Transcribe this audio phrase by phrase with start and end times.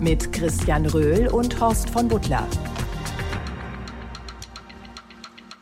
[0.00, 2.46] Mit Christian Röhl und Horst von Butler.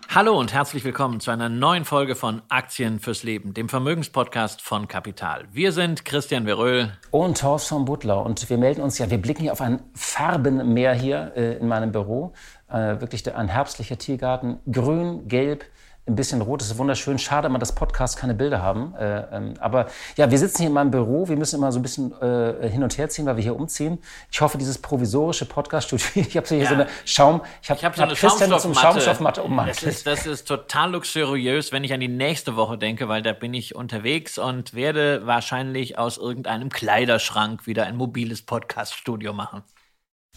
[0.08, 4.86] Hallo und herzlich willkommen zu einer neuen Folge von Aktien fürs Leben, dem Vermögenspodcast von
[4.86, 5.48] Kapital.
[5.50, 9.42] Wir sind Christian Veröhl und Horst von Butler und wir melden uns ja, wir blicken
[9.42, 12.32] hier auf ein Farbenmeer hier äh, in meinem Büro.
[12.68, 15.64] Äh, wirklich ein herbstlicher Tiergarten, grün, gelb,
[16.08, 16.60] ein bisschen rot.
[16.60, 17.18] Das ist wunderschön.
[17.18, 18.94] Schade immer, dass Podcasts keine Bilder haben.
[18.96, 19.86] Äh, ähm, aber
[20.16, 21.28] ja, wir sitzen hier in meinem Büro.
[21.28, 23.98] Wir müssen immer so ein bisschen äh, hin und her ziehen, weil wir hier umziehen.
[24.30, 26.68] Ich hoffe, dieses provisorische Podcast-Studio, ich habe hier ja.
[26.68, 28.80] so eine Schaum, ich habe hab so eine Christian Schaumstoffmatte.
[28.80, 29.82] Schaumstoffmatte ummantelt.
[29.82, 33.32] Das ist, das ist total luxuriös, wenn ich an die nächste Woche denke, weil da
[33.32, 39.62] bin ich unterwegs und werde wahrscheinlich aus irgendeinem Kleiderschrank wieder ein mobiles Podcast-Studio machen.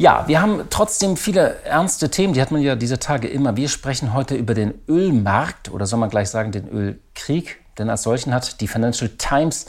[0.01, 3.55] Ja, wir haben trotzdem viele ernste Themen, die hat man ja diese Tage immer.
[3.55, 8.01] Wir sprechen heute über den Ölmarkt oder soll man gleich sagen den Ölkrieg, denn als
[8.01, 9.67] solchen hat die Financial Times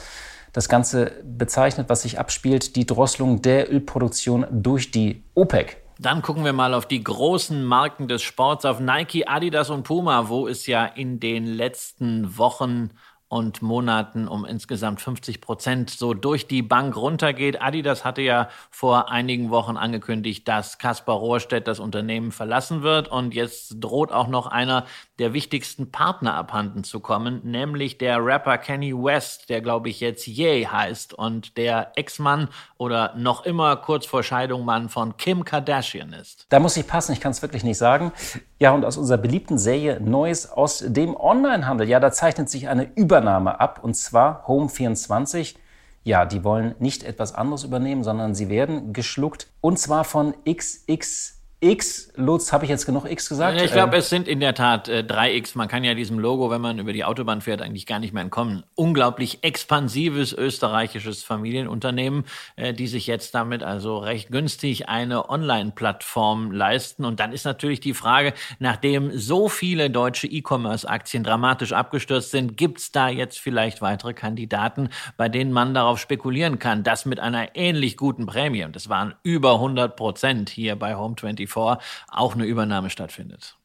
[0.51, 5.77] das Ganze bezeichnet, was sich abspielt, die Drosselung der Ölproduktion durch die OPEC.
[5.99, 10.29] Dann gucken wir mal auf die großen Marken des Sports, auf Nike, Adidas und Puma,
[10.29, 12.89] wo es ja in den letzten Wochen
[13.33, 17.63] und Monaten um insgesamt 50 Prozent so durch die Bank runtergeht.
[17.63, 23.33] Adidas hatte ja vor einigen Wochen angekündigt, dass Kaspar Rohrstedt das Unternehmen verlassen wird und
[23.33, 24.85] jetzt droht auch noch einer
[25.17, 30.27] der wichtigsten Partner abhanden zu kommen, nämlich der Rapper Kenny West, der glaube ich jetzt
[30.27, 36.13] Ye heißt und der Ex-Mann oder noch immer kurz vor Scheidung Mann von Kim Kardashian
[36.13, 36.45] ist.
[36.49, 38.11] Da muss ich passen, ich kann es wirklich nicht sagen.
[38.59, 42.85] Ja, und aus unserer beliebten Serie Neues aus dem Onlinehandel, ja, da zeichnet sich eine
[43.23, 45.55] Übernahme ab und zwar Home24.
[46.03, 51.41] Ja, die wollen nicht etwas anderes übernehmen, sondern sie werden geschluckt und zwar von XX
[51.63, 53.59] X, Lutz, habe ich jetzt genug X gesagt?
[53.61, 55.57] Ich glaube, ähm, es sind in der Tat äh, 3X.
[55.57, 58.21] Man kann ja diesem Logo, wenn man über die Autobahn fährt, eigentlich gar nicht mehr
[58.21, 58.63] entkommen.
[58.75, 62.25] Unglaublich expansives österreichisches Familienunternehmen,
[62.57, 67.05] äh, die sich jetzt damit also recht günstig eine Online-Plattform leisten.
[67.05, 72.79] Und dann ist natürlich die Frage, nachdem so viele deutsche E-Commerce-Aktien dramatisch abgestürzt sind, gibt
[72.79, 77.55] es da jetzt vielleicht weitere Kandidaten, bei denen man darauf spekulieren kann, dass mit einer
[77.55, 81.77] ähnlich guten Prämie, und das waren über 100 Prozent hier bei Home24, vor
[82.09, 83.55] auch eine Übernahme stattfindet.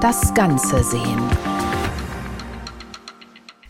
[0.00, 1.18] Das Ganze sehen.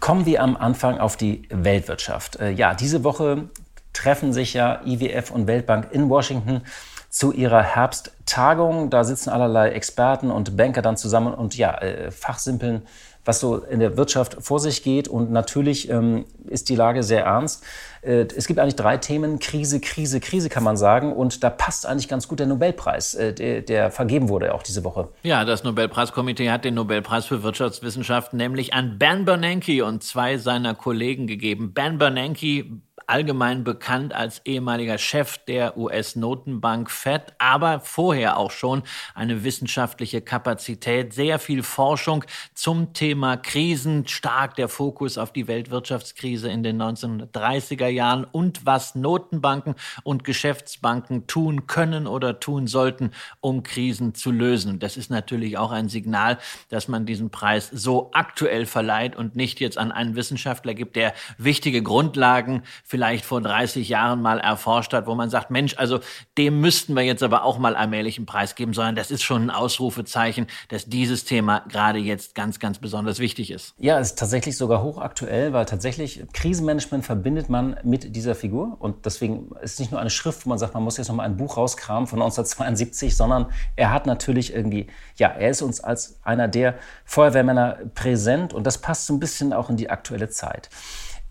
[0.00, 2.36] Kommen wir am Anfang auf die Weltwirtschaft.
[2.36, 3.48] Äh, ja, diese Woche
[3.92, 6.62] treffen sich ja IWF und Weltbank in Washington
[7.10, 8.90] zu ihrer Herbsttagung.
[8.90, 12.82] Da sitzen allerlei Experten und Banker dann zusammen und ja, äh, fachsimpeln
[13.24, 15.08] was so in der Wirtschaft vor sich geht.
[15.08, 17.64] Und natürlich ähm, ist die Lage sehr ernst.
[18.02, 21.12] Äh, es gibt eigentlich drei Themen, Krise, Krise, Krise kann man sagen.
[21.12, 24.84] Und da passt eigentlich ganz gut der Nobelpreis, äh, der, der vergeben wurde auch diese
[24.84, 25.08] Woche.
[25.22, 30.74] Ja, das Nobelpreiskomitee hat den Nobelpreis für Wirtschaftswissenschaften nämlich an Ben Bernanke und zwei seiner
[30.74, 31.72] Kollegen gegeben.
[31.74, 32.64] Ben Bernanke
[33.10, 38.84] allgemein bekannt als ehemaliger Chef der US-Notenbank Fed, aber vorher auch schon
[39.16, 46.48] eine wissenschaftliche Kapazität, sehr viel Forschung zum Thema Krisen, stark der Fokus auf die Weltwirtschaftskrise
[46.50, 53.10] in den 1930er Jahren und was Notenbanken und Geschäftsbanken tun können oder tun sollten,
[53.40, 54.78] um Krisen zu lösen.
[54.78, 56.38] Das ist natürlich auch ein Signal,
[56.68, 61.12] dass man diesen Preis so aktuell verleiht und nicht jetzt an einen Wissenschaftler gibt, der
[61.38, 66.00] wichtige Grundlagen vielleicht vielleicht vor 30 Jahren mal erforscht hat, wo man sagt, Mensch, also
[66.36, 69.44] dem müssten wir jetzt aber auch mal allmählich einen Preis geben, sondern das ist schon
[69.44, 73.72] ein Ausrufezeichen, dass dieses Thema gerade jetzt ganz, ganz besonders wichtig ist.
[73.78, 79.50] Ja, ist tatsächlich sogar hochaktuell, weil tatsächlich Krisenmanagement verbindet man mit dieser Figur und deswegen
[79.62, 81.38] ist es nicht nur eine Schrift, wo man sagt, man muss jetzt noch mal ein
[81.38, 83.46] Buch rauskramen von 1972, sondern
[83.76, 86.74] er hat natürlich irgendwie, ja, er ist uns als einer der
[87.06, 90.68] Feuerwehrmänner präsent und das passt so ein bisschen auch in die aktuelle Zeit.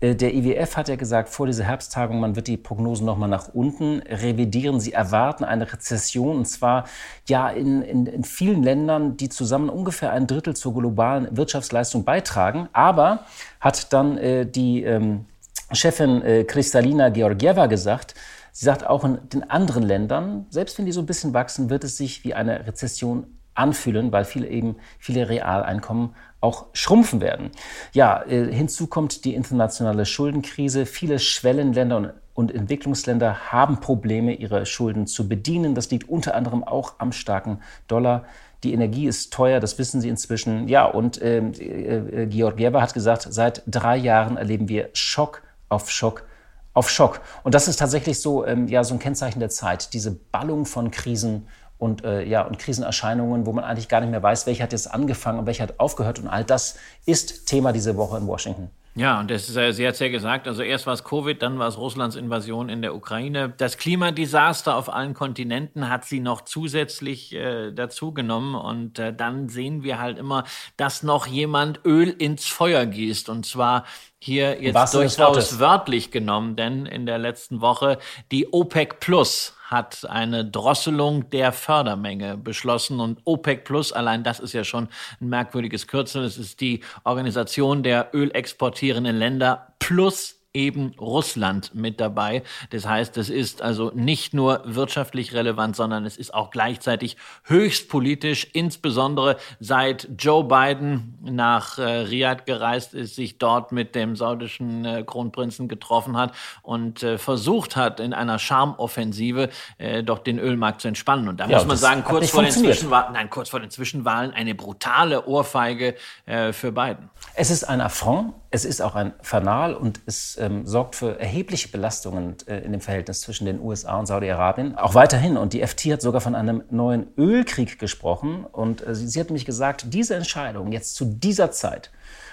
[0.00, 3.48] Äh, der IWF hat ja gesagt, vor dieser Herbsttagung, man wird die Prognosen nochmal nach
[3.48, 4.80] unten revidieren.
[4.80, 6.84] Sie erwarten eine Rezession und zwar
[7.28, 12.68] ja in, in, in, vielen Ländern, die zusammen ungefähr ein Drittel zur globalen Wirtschaftsleistung beitragen.
[12.72, 13.24] Aber
[13.60, 15.26] hat dann äh, die ähm,
[15.72, 18.14] Chefin äh, Kristalina Georgieva gesagt,
[18.52, 21.84] Sie sagt, auch in den anderen Ländern, selbst wenn die so ein bisschen wachsen, wird
[21.84, 27.50] es sich wie eine Rezession anfühlen, weil viele eben viele Realeinkommen auch schrumpfen werden.
[27.92, 30.86] Ja, äh, hinzu kommt die internationale Schuldenkrise.
[30.86, 35.74] Viele Schwellenländer und, und Entwicklungsländer haben Probleme, ihre Schulden zu bedienen.
[35.74, 38.24] Das liegt unter anderem auch am starken Dollar.
[38.64, 40.68] Die Energie ist teuer, das wissen Sie inzwischen.
[40.68, 45.90] Ja, und ähm, äh, äh, Georgieva hat gesagt, seit drei Jahren erleben wir Schock auf
[45.90, 46.24] Schock
[46.72, 47.20] auf Schock.
[47.42, 49.92] Und das ist tatsächlich so, ähm, ja, so ein Kennzeichen der Zeit.
[49.92, 51.48] Diese Ballung von Krisen
[51.80, 54.92] und, äh, ja, und Krisenerscheinungen, wo man eigentlich gar nicht mehr weiß, welcher hat jetzt
[54.92, 56.18] angefangen und welcher hat aufgehört.
[56.18, 58.70] Und all das ist Thema diese Woche in Washington.
[58.96, 61.40] Ja, und das ist, äh, sie hat es ja gesagt, also erst war es Covid,
[61.40, 63.54] dann war es Russlands Invasion in der Ukraine.
[63.56, 68.56] Das Klimadesaster auf allen Kontinenten hat sie noch zusätzlich äh, dazugenommen.
[68.56, 70.44] Und äh, dann sehen wir halt immer,
[70.76, 73.28] dass noch jemand Öl ins Feuer gießt.
[73.28, 73.84] Und zwar
[74.18, 77.98] hier jetzt durchaus wörtlich genommen, denn in der letzten Woche
[78.32, 82.98] die OPEC Plus hat eine Drosselung der Fördermenge beschlossen.
[82.98, 84.88] Und OPEC Plus, allein das ist ja schon
[85.20, 86.24] ein merkwürdiges Kürzel.
[86.24, 92.42] Es ist die Organisation der ölexportierenden Länder plus eben Russland mit dabei.
[92.70, 97.88] Das heißt, es ist also nicht nur wirtschaftlich relevant, sondern es ist auch gleichzeitig höchst
[97.88, 104.84] politisch, insbesondere seit Joe Biden nach äh, Riyadh gereist ist, sich dort mit dem saudischen
[104.84, 106.32] äh, Kronprinzen getroffen hat
[106.62, 111.28] und äh, versucht hat, in einer Charmoffensive äh, doch den Ölmarkt zu entspannen.
[111.28, 114.32] Und da ja, muss man sagen, kurz vor, den Zwischenwahlen, nein, kurz vor den Zwischenwahlen
[114.32, 115.94] eine brutale Ohrfeige
[116.26, 117.08] äh, für Biden.
[117.34, 121.68] Es ist ein Affront, es ist auch ein Fanal und es ähm, sorgt für erhebliche
[121.68, 124.76] Belastungen äh, in dem Verhältnis zwischen den USA und Saudi-Arabien.
[124.76, 125.36] Auch weiterhin.
[125.36, 128.44] Und die FT hat sogar von einem neuen Ölkrieg gesprochen.
[128.44, 131.92] Und äh, sie, sie hat nämlich gesagt, diese Entscheidung jetzt zu dieser Zeit,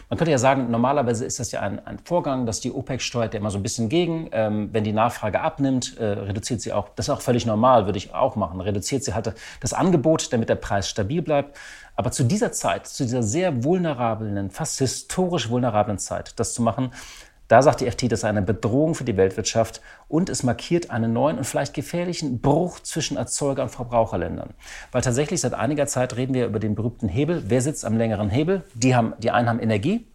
[0.09, 3.33] man könnte ja sagen, normalerweise ist das ja ein, ein Vorgang, dass die OPEC steuert
[3.33, 4.29] ja immer so ein bisschen gegen.
[4.31, 7.97] Ähm, wenn die Nachfrage abnimmt, äh, reduziert sie auch, das ist auch völlig normal, würde
[7.97, 11.57] ich auch machen, reduziert sie halt das Angebot, damit der Preis stabil bleibt.
[11.95, 16.91] Aber zu dieser Zeit, zu dieser sehr vulnerablen, fast historisch vulnerablen Zeit, das zu machen,
[17.47, 21.13] da sagt die FT, das sei eine Bedrohung für die Weltwirtschaft und es markiert einen
[21.13, 24.49] neuen und vielleicht gefährlichen Bruch zwischen Erzeuger- und Verbraucherländern.
[24.91, 27.43] Weil tatsächlich seit einiger Zeit reden wir über den berühmten Hebel.
[27.47, 28.63] Wer sitzt am längeren Hebel?
[28.73, 30.05] Die, haben, die einen haben Energie,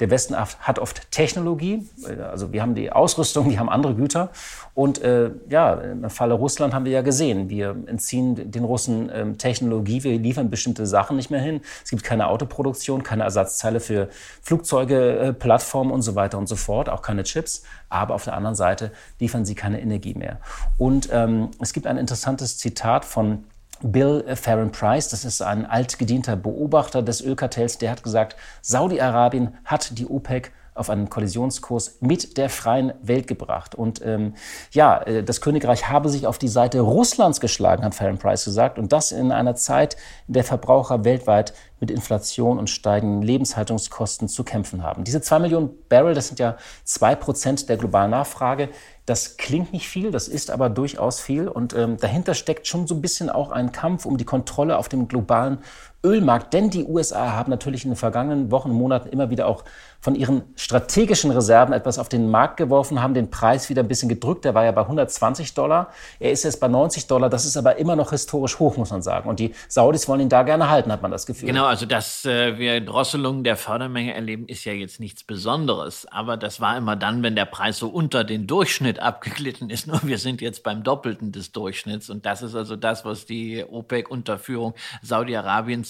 [0.00, 1.86] der Westen hat oft Technologie,
[2.30, 4.30] also wir haben die Ausrüstung, die haben andere Güter.
[4.74, 9.36] Und äh, ja, im Falle Russland haben wir ja gesehen, wir entziehen den Russen ähm,
[9.38, 11.60] Technologie, wir liefern bestimmte Sachen nicht mehr hin.
[11.84, 14.08] Es gibt keine Autoproduktion, keine Ersatzteile für
[14.40, 17.62] Flugzeuge, äh, Plattformen und so weiter und so fort, auch keine Chips.
[17.90, 20.38] Aber auf der anderen Seite liefern sie keine Energie mehr.
[20.78, 23.44] Und ähm, es gibt ein interessantes Zitat von
[23.82, 29.98] Bill Farron Price, das ist ein altgedienter Beobachter des Ölkartells, der hat gesagt, Saudi-Arabien hat
[29.98, 33.74] die OPEC auf einen Kollisionskurs mit der freien Welt gebracht.
[33.74, 34.34] Und ähm,
[34.72, 38.78] ja, äh, das Königreich habe sich auf die Seite Russlands geschlagen, hat Farron Price gesagt.
[38.78, 39.96] Und das in einer Zeit,
[40.26, 45.04] in der Verbraucher weltweit mit Inflation und steigenden Lebenshaltungskosten zu kämpfen haben.
[45.04, 48.68] Diese zwei Millionen Barrel, das sind ja zwei Prozent der globalen Nachfrage.
[49.06, 51.48] Das klingt nicht viel, das ist aber durchaus viel.
[51.48, 54.88] Und ähm, dahinter steckt schon so ein bisschen auch ein Kampf um die Kontrolle auf
[54.88, 55.58] dem globalen
[56.04, 56.52] Ölmarkt.
[56.52, 59.64] Denn die USA haben natürlich in den vergangenen Wochen und Monaten immer wieder auch
[60.00, 64.08] von ihren strategischen Reserven etwas auf den Markt geworfen, haben den Preis wieder ein bisschen
[64.08, 64.46] gedrückt.
[64.46, 65.90] Der war ja bei 120 Dollar.
[66.18, 67.28] Er ist jetzt bei 90 Dollar.
[67.28, 69.28] Das ist aber immer noch historisch hoch, muss man sagen.
[69.28, 71.48] Und die Saudis wollen ihn da gerne halten, hat man das Gefühl.
[71.48, 76.06] Genau, also dass äh, wir Drosselungen der Fördermenge erleben, ist ja jetzt nichts Besonderes.
[76.10, 79.86] Aber das war immer dann, wenn der Preis so unter den Durchschnitt abgeglitten ist.
[79.90, 82.08] Nur wir sind jetzt beim Doppelten des Durchschnitts.
[82.08, 84.38] Und das ist also das, was die OPEC unter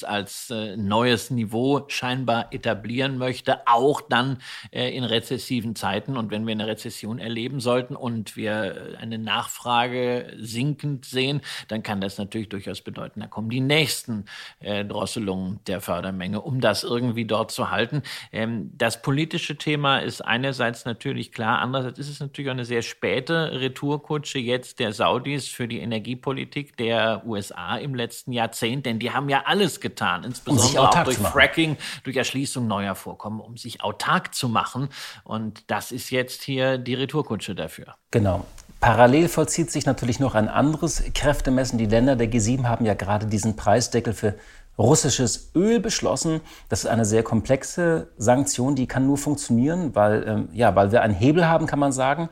[0.01, 3.67] Saudi-Arabiens als äh, neues Niveau scheinbar etablieren möchte.
[3.67, 4.39] Auch dann
[4.71, 6.17] äh, in rezessiven Zeiten.
[6.17, 12.01] Und wenn wir eine Rezession erleben sollten und wir eine Nachfrage sinkend sehen, dann kann
[12.01, 14.25] das natürlich durchaus bedeuten, da kommen die nächsten
[14.61, 18.03] äh, Drosselungen der Fördermenge, um das irgendwie dort zu halten.
[18.33, 22.83] Ähm, das politische Thema ist einerseits natürlich klar, andererseits ist es natürlich auch eine sehr
[22.83, 29.11] späte Retourkutsche jetzt der Saudis für die Energiepolitik der USA im letzten Jahrzehnt, denn die
[29.11, 29.90] haben ja alles getan,
[30.25, 34.89] insbesondere auch durch Fracking, durch Erschließung neuer Vorkommen, um sich autark zu machen.
[35.25, 37.97] Und das ist jetzt hier die Retourkutsche dafür.
[38.11, 38.45] Genau.
[38.81, 41.79] Parallel vollzieht sich natürlich noch ein anderes Kräftemessen.
[41.79, 44.37] Die Länder der G7 haben ja gerade diesen Preisdeckel für
[44.79, 46.41] russisches Öl beschlossen.
[46.69, 51.03] Das ist eine sehr komplexe Sanktion, die kann nur funktionieren, weil, ähm, ja, weil wir
[51.03, 52.31] einen Hebel haben, kann man sagen.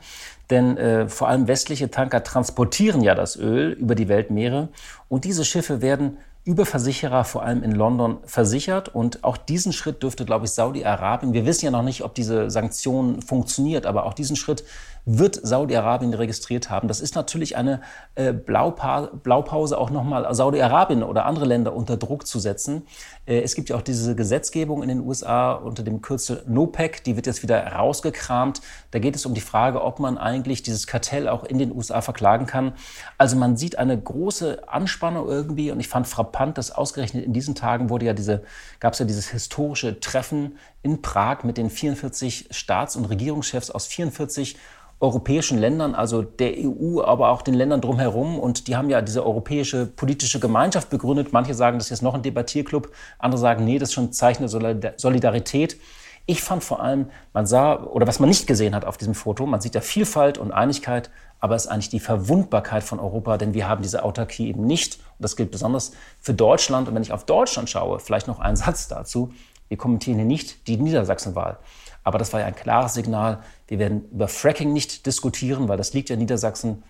[0.49, 4.69] Denn äh, vor allem westliche Tanker transportieren ja das Öl über die Weltmeere
[5.07, 6.17] und diese Schiffe werden
[6.49, 8.89] über Versicherer, vor allem in London, versichert.
[8.89, 12.49] Und auch diesen Schritt dürfte, glaube ich, Saudi-Arabien, wir wissen ja noch nicht, ob diese
[12.49, 14.63] Sanktion funktioniert, aber auch diesen Schritt
[15.05, 16.87] wird Saudi-Arabien registriert haben.
[16.87, 17.81] Das ist natürlich eine
[18.15, 22.85] äh, Blaupa Blaupause, auch nochmal Saudi-Arabien oder andere Länder unter Druck zu setzen.
[23.25, 27.15] Äh, es gibt ja auch diese Gesetzgebung in den USA unter dem Kürzel NOPEC, die
[27.15, 28.61] wird jetzt wieder rausgekramt.
[28.91, 32.01] Da geht es um die Frage, ob man eigentlich dieses Kartell auch in den USA
[32.01, 32.73] verklagen kann.
[33.17, 37.55] Also man sieht eine große Anspannung irgendwie und ich fand frappant, dass ausgerechnet in diesen
[37.55, 38.43] Tagen wurde ja diese,
[38.79, 43.87] gab es ja dieses historische Treffen in Prag mit den 44 Staats- und Regierungschefs aus
[43.87, 44.57] 44
[45.01, 48.37] europäischen Ländern, also der EU, aber auch den Ländern drumherum.
[48.37, 51.31] Und die haben ja diese europäische politische Gemeinschaft begründet.
[51.31, 52.91] Manche sagen, das ist jetzt noch ein Debattierclub.
[53.17, 54.47] Andere sagen, nee, das ist schon ein Zeichen
[54.81, 55.77] der Solidarität.
[56.25, 59.47] Ich fand vor allem, man sah, oder was man nicht gesehen hat auf diesem Foto,
[59.47, 63.53] man sieht ja Vielfalt und Einigkeit, aber es ist eigentlich die Verwundbarkeit von Europa, denn
[63.53, 64.97] wir haben diese Autarkie eben nicht.
[64.97, 66.87] Und das gilt besonders für Deutschland.
[66.87, 69.33] Und wenn ich auf Deutschland schaue, vielleicht noch ein Satz dazu.
[69.69, 71.57] Wir kommentieren hier nicht die Niedersachsenwahl.
[72.03, 73.43] Aber das war ja ein klares Signal.
[73.67, 76.83] Wir werden über Fracking nicht diskutieren, weil das liegt ja in Niedersachsen.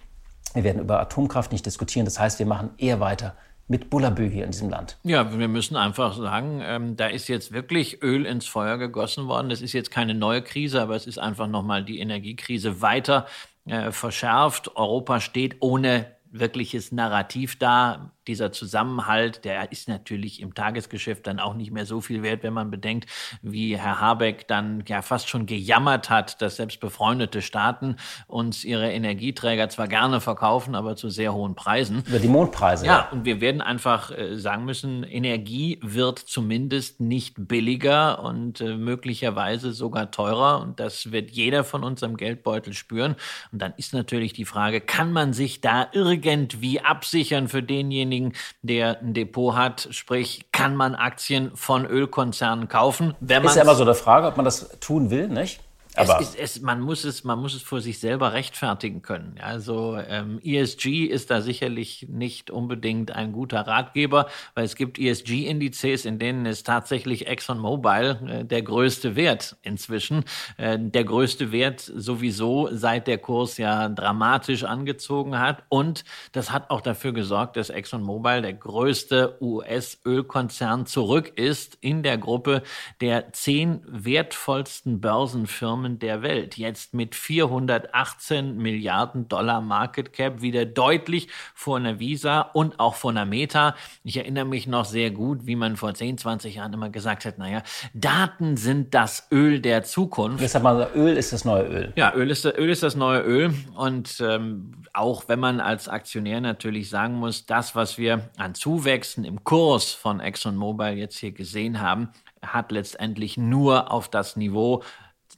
[0.54, 2.06] Wir werden über Atomkraft nicht diskutieren.
[2.06, 3.36] Das heißt, wir machen eher weiter
[3.68, 4.98] mit Bullabü hier in diesem Land.
[5.04, 9.50] Ja, wir müssen einfach sagen, ähm, da ist jetzt wirklich Öl ins Feuer gegossen worden.
[9.50, 13.28] Das ist jetzt keine neue Krise, aber es ist einfach nochmal die Energiekrise weiter
[13.66, 14.76] äh, verschärft.
[14.76, 21.56] Europa steht ohne wirkliches Narrativ da dieser Zusammenhalt, der ist natürlich im Tagesgeschäft dann auch
[21.56, 23.10] nicht mehr so viel wert, wenn man bedenkt,
[23.42, 27.96] wie Herr Habeck dann ja fast schon gejammert hat, dass selbst befreundete Staaten
[28.28, 32.04] uns ihre Energieträger zwar gerne verkaufen, aber zu sehr hohen Preisen.
[32.08, 32.86] Über die Mondpreise.
[32.86, 33.10] Ja, ja.
[33.12, 39.74] und wir werden einfach äh, sagen müssen, Energie wird zumindest nicht billiger und äh, möglicherweise
[39.74, 40.62] sogar teurer.
[40.62, 43.16] Und das wird jeder von uns am Geldbeutel spüren.
[43.52, 48.34] Und dann ist natürlich die Frage, kann man sich da irgendwie absichern für denjenigen, denjenigen,
[48.62, 49.88] der ein Depot hat.
[49.92, 53.16] Sprich, kann man Aktien von Ölkonzernen kaufen?
[53.20, 55.62] Wenn ist ja immer so eine Frage, ob man das tun will, nicht?
[56.00, 59.36] Aber es ist, es, man, muss es, man muss es vor sich selber rechtfertigen können.
[59.42, 66.06] Also ähm, ESG ist da sicherlich nicht unbedingt ein guter Ratgeber, weil es gibt ESG-Indizes,
[66.06, 70.24] in denen ist tatsächlich ExxonMobil äh, der größte Wert inzwischen.
[70.58, 75.64] Äh, der größte Wert sowieso, seit der Kurs ja dramatisch angezogen hat.
[75.70, 82.18] Und das hat auch dafür gesorgt, dass ExxonMobil der größte US-Ölkonzern zurück ist in der
[82.18, 82.64] Gruppe
[83.02, 86.58] der zehn wertvollsten Börsenfirmen Firmen der Welt.
[86.58, 93.12] Jetzt mit 418 Milliarden Dollar Market Cap wieder deutlich vor einer Visa und auch vor
[93.12, 93.76] einer Meta.
[94.04, 97.38] Ich erinnere mich noch sehr gut, wie man vor 10, 20 Jahren immer gesagt hat,
[97.38, 100.42] naja, Daten sind das Öl der Zukunft.
[100.42, 101.94] Deshalb mal, Öl ist das neue Öl.
[101.96, 103.54] Ja, Öl ist, Öl ist das neue Öl.
[103.76, 109.24] Und ähm, auch wenn man als Aktionär natürlich sagen muss, das, was wir an Zuwächsen
[109.24, 112.10] im Kurs von ExxonMobil jetzt hier gesehen haben,
[112.42, 114.84] hat letztendlich nur auf das Niveau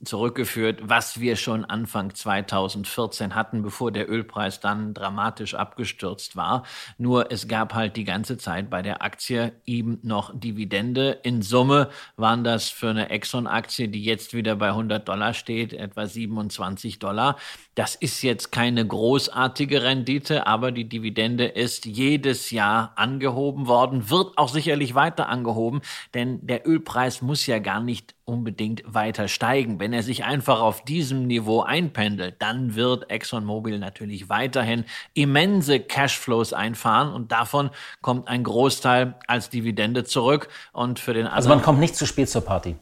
[0.03, 6.63] zurückgeführt, was wir schon Anfang 2014 hatten, bevor der Ölpreis dann dramatisch abgestürzt war.
[6.97, 11.19] Nur es gab halt die ganze Zeit bei der Aktie eben noch Dividende.
[11.23, 16.05] In Summe waren das für eine Exxon-Aktie, die jetzt wieder bei 100 Dollar steht, etwa
[16.05, 17.37] 27 Dollar.
[17.75, 24.37] Das ist jetzt keine großartige Rendite, aber die Dividende ist jedes Jahr angehoben worden, wird
[24.37, 25.81] auch sicherlich weiter angehoben,
[26.13, 29.79] denn der Ölpreis muss ja gar nicht unbedingt weiter steigen.
[29.79, 36.53] Wenn er sich einfach auf diesem Niveau einpendelt, dann wird ExxonMobil natürlich weiterhin immense Cashflows
[36.53, 41.61] einfahren und davon kommt ein Großteil als Dividende zurück und für den anderen Also man
[41.61, 42.75] kommt nicht zu spät zur Party.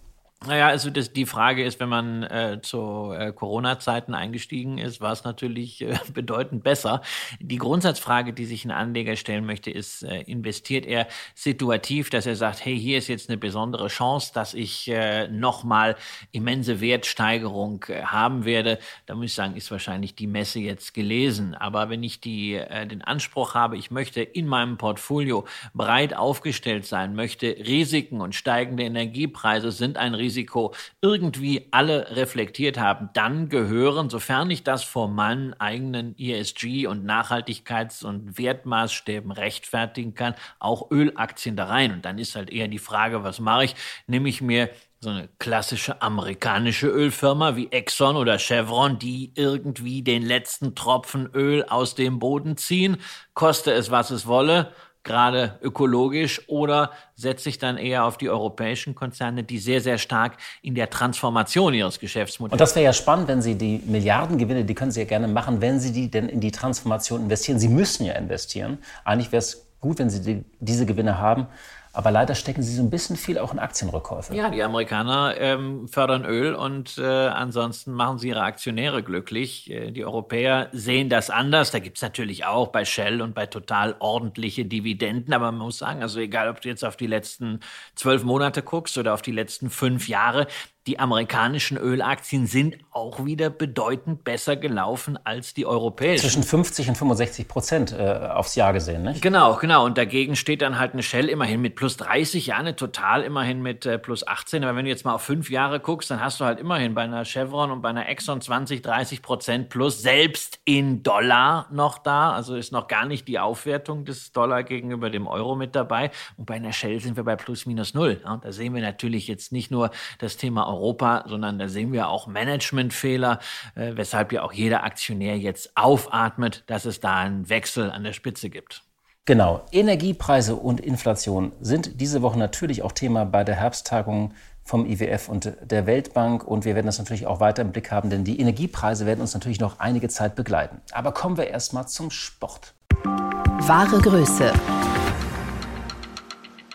[0.48, 5.12] Naja, also das, die Frage ist, wenn man äh, zu äh, Corona-Zeiten eingestiegen ist, war
[5.12, 7.02] es natürlich äh, bedeutend besser.
[7.42, 12.38] Die Grundsatzfrage, die sich ein Anleger stellen möchte, ist, äh, investiert er situativ, dass er
[12.38, 15.98] sagt, hey, hier ist jetzt eine besondere Chance, dass ich äh, nochmal
[16.32, 18.80] immense Wertsteigerung äh, haben werde.
[19.08, 21.54] Da muss ich sagen, ist wahrscheinlich die Messe jetzt gelesen.
[21.54, 22.58] Aber wenn ich die,
[22.90, 28.84] den Anspruch habe, ich möchte in meinem Portfolio breit aufgestellt sein, möchte Risiken und steigende
[28.84, 35.08] Energiepreise sind ein Risiko, Risiko irgendwie alle reflektiert haben, dann gehören, sofern ich das vor
[35.08, 41.92] meinen eigenen ESG- und Nachhaltigkeits- und Wertmaßstäben rechtfertigen kann, auch Ölaktien da rein.
[41.94, 43.76] Und dann ist halt eher die Frage, was mache ich?
[44.06, 44.70] Nehme ich mir
[45.02, 51.64] so eine klassische amerikanische Ölfirma wie Exxon oder Chevron, die irgendwie den letzten Tropfen Öl
[51.64, 52.98] aus dem Boden ziehen,
[53.34, 58.96] koste es, was es wolle, gerade ökologisch oder setze ich dann eher auf die europäischen
[58.96, 62.54] Konzerne, die sehr, sehr stark in der Transformation ihres Geschäftsmodells.
[62.54, 65.62] Und das wäre ja spannend, wenn Sie die Milliardengewinne, die können Sie ja gerne machen,
[65.62, 67.60] wenn Sie die denn in die Transformation investieren.
[67.60, 68.80] Sie müssen ja investieren.
[69.06, 71.48] Eigentlich wäre es gut, wenn Sie die, diese Gewinne haben.
[71.92, 74.36] Aber leider stecken sie so ein bisschen viel auch in Aktienrückkäufe.
[74.36, 79.72] Ja, die Amerikaner ähm, fördern Öl und äh, ansonsten machen sie ihre Aktionäre glücklich.
[79.72, 81.72] Äh, die Europäer sehen das anders.
[81.72, 85.34] Da gibt es natürlich auch bei Shell und bei Total ordentliche Dividenden.
[85.34, 87.60] Aber man muss sagen, also egal, ob du jetzt auf die letzten
[87.96, 90.46] zwölf Monate guckst oder auf die letzten fünf Jahre,
[90.90, 96.24] die amerikanischen Ölaktien sind auch wieder bedeutend besser gelaufen als die europäischen.
[96.24, 99.22] Zwischen 50 und 65 Prozent äh, aufs Jahr gesehen, nicht?
[99.22, 99.86] Genau, genau.
[99.86, 103.62] Und dagegen steht dann halt eine Shell immerhin mit plus 30, ja, eine Total immerhin
[103.62, 104.64] mit äh, plus 18.
[104.64, 107.04] Aber wenn du jetzt mal auf fünf Jahre guckst, dann hast du halt immerhin bei
[107.04, 112.32] einer Chevron und bei einer Exxon 20, 30 Prozent plus, selbst in Dollar noch da.
[112.32, 116.10] Also ist noch gar nicht die Aufwertung des Dollar gegenüber dem Euro mit dabei.
[116.36, 118.20] Und bei einer Shell sind wir bei plus minus null.
[118.26, 121.92] Ja, da sehen wir natürlich jetzt nicht nur das Thema Euro Europa, sondern da sehen
[121.92, 123.40] wir auch Managementfehler,
[123.76, 128.14] äh, weshalb ja auch jeder Aktionär jetzt aufatmet, dass es da einen Wechsel an der
[128.14, 128.84] Spitze gibt.
[129.26, 134.34] Genau, Energiepreise und Inflation sind diese Woche natürlich auch Thema bei der Herbsttagung
[134.64, 138.10] vom IWF und der Weltbank und wir werden das natürlich auch weiter im Blick haben,
[138.10, 140.82] denn die Energiepreise werden uns natürlich noch einige Zeit begleiten.
[140.92, 142.74] Aber kommen wir erstmal zum Sport.
[143.04, 144.54] Wahre Größe.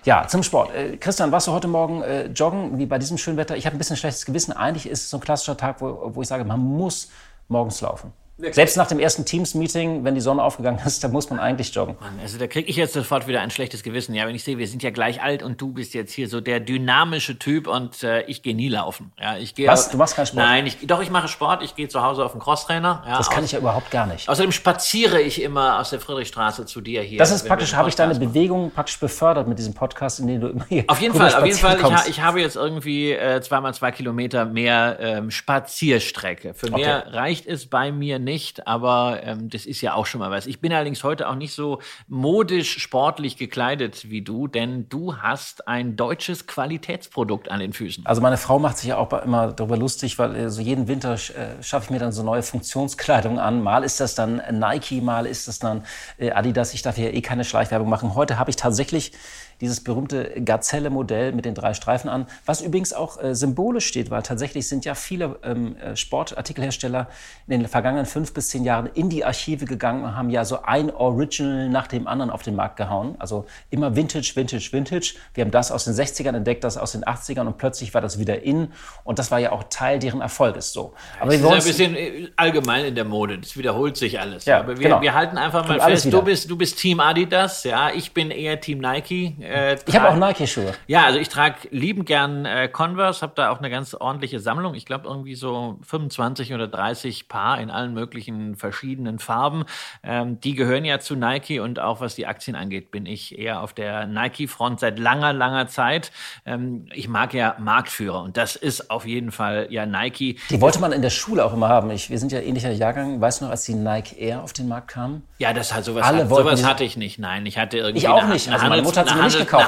[0.05, 0.75] Ja, zum Sport.
[0.75, 3.57] Äh, Christian, warst du heute Morgen äh, joggen, wie bei diesem schönen Wetter?
[3.57, 4.53] Ich habe ein bisschen schlechtes Gewissen.
[4.53, 7.11] Eigentlich ist es so ein klassischer Tag, wo, wo ich sage, man muss
[7.49, 8.13] morgens laufen.
[8.37, 8.55] Wirklich?
[8.57, 11.97] Selbst nach dem ersten Teams-Meeting, wenn die Sonne aufgegangen ist, da muss man eigentlich joggen.
[12.01, 14.13] Mann, also da kriege ich jetzt sofort wieder ein schlechtes Gewissen.
[14.15, 16.41] Ja, wenn ich sehe, wir sind ja gleich alt und du bist jetzt hier so
[16.41, 19.13] der dynamische Typ und äh, ich gehe nie laufen.
[19.21, 19.69] Ja, ich gehe.
[19.69, 19.91] Was?
[19.91, 20.45] Du machst keinen Sport?
[20.45, 21.63] Nein, ich, doch ich mache Sport.
[21.63, 23.05] Ich gehe zu Hause auf den Crosstrainer.
[23.07, 24.29] Ja, das kann ich ja überhaupt gar nicht.
[24.29, 27.19] Außerdem spaziere ich immer aus der Friedrichstraße zu dir hier.
[27.19, 28.15] Das ist praktisch, habe ich deine.
[28.15, 30.85] Bewegung praktisch befördert mit diesem Podcast, in dem du immer hier.
[30.87, 31.79] Auf jeden Fall, auf jeden Fall.
[31.79, 36.55] Ich, ich, habe jetzt irgendwie äh, zweimal zwei Kilometer mehr ähm, Spazierstrecke.
[36.55, 37.17] Für mehr okay.
[37.17, 40.47] reicht es bei mir nicht, aber ähm, das ist ja auch schon mal was.
[40.47, 45.69] Ich bin allerdings heute auch nicht so modisch sportlich gekleidet wie du, denn du hast
[45.69, 48.07] ein deutsches Qualitätsprodukt an den Füßen.
[48.07, 51.15] Also meine Frau macht sich ja auch immer darüber lustig, weil äh, so jeden Winter
[51.15, 53.63] äh, schaffe ich mir dann so neue Funktionskleidung an.
[53.63, 55.85] Mal ist das dann Nike, mal ist das dann
[56.19, 56.75] äh, Adidas.
[56.75, 58.15] Ich darf ja eh keine Schleichwerbung machen.
[58.15, 59.13] Heute habe ich tatsächlich
[59.61, 64.23] dieses berühmte Gazelle-Modell mit den drei Streifen an, was übrigens auch äh, symbolisch steht, weil
[64.23, 67.09] tatsächlich sind ja viele ähm, äh, Sportartikelhersteller
[67.47, 70.63] in den vergangenen fünf bis zehn Jahren in die Archive gegangen und haben ja so
[70.63, 73.17] ein Original nach dem anderen auf den Markt gehauen.
[73.19, 75.15] Also immer Vintage, Vintage, Vintage.
[75.35, 78.19] Wir haben das aus den 60ern entdeckt, das aus den 80ern und plötzlich war das
[78.19, 78.73] wieder in
[79.05, 80.95] und das war ja auch Teil deren Erfolges so.
[81.21, 84.45] Aber es ist ein bisschen äh, allgemein in der Mode, das wiederholt sich alles.
[84.45, 85.01] Ja, Aber wir, genau.
[85.01, 88.61] wir halten einfach mal fest, du bist, du bist Team Adidas, ja, ich bin eher
[88.61, 89.37] Team Nike.
[89.45, 90.73] Äh, ich habe auch Nike-Schuhe.
[90.87, 94.75] Ja, also ich trage liebend gern äh, Converse, habe da auch eine ganz ordentliche Sammlung.
[94.75, 99.65] Ich glaube irgendwie so 25 oder 30 Paar in allen möglichen verschiedenen Farben.
[100.03, 103.61] Ähm, die gehören ja zu Nike und auch was die Aktien angeht, bin ich eher
[103.61, 106.11] auf der Nike-Front seit langer, langer Zeit.
[106.47, 110.39] Ähm, ich mag ja Marktführer und das ist auf jeden Fall ja Nike.
[110.51, 111.91] Die wollte man in der Schule auch immer haben.
[111.91, 113.21] Ich, wir sind ja ähnlicher Jahrgang.
[113.21, 115.23] Weißt du noch, als die Nike Air auf den Markt kamen?
[115.39, 116.05] Ja, das hat sowas.
[116.05, 117.19] Alle hat, sowas hatte ich nicht.
[117.19, 117.99] Nein, ich hatte irgendwie.
[117.99, 118.51] Ich auch nicht.
[118.51, 119.67] Also meine Mutter hat sie mir nicht gekauft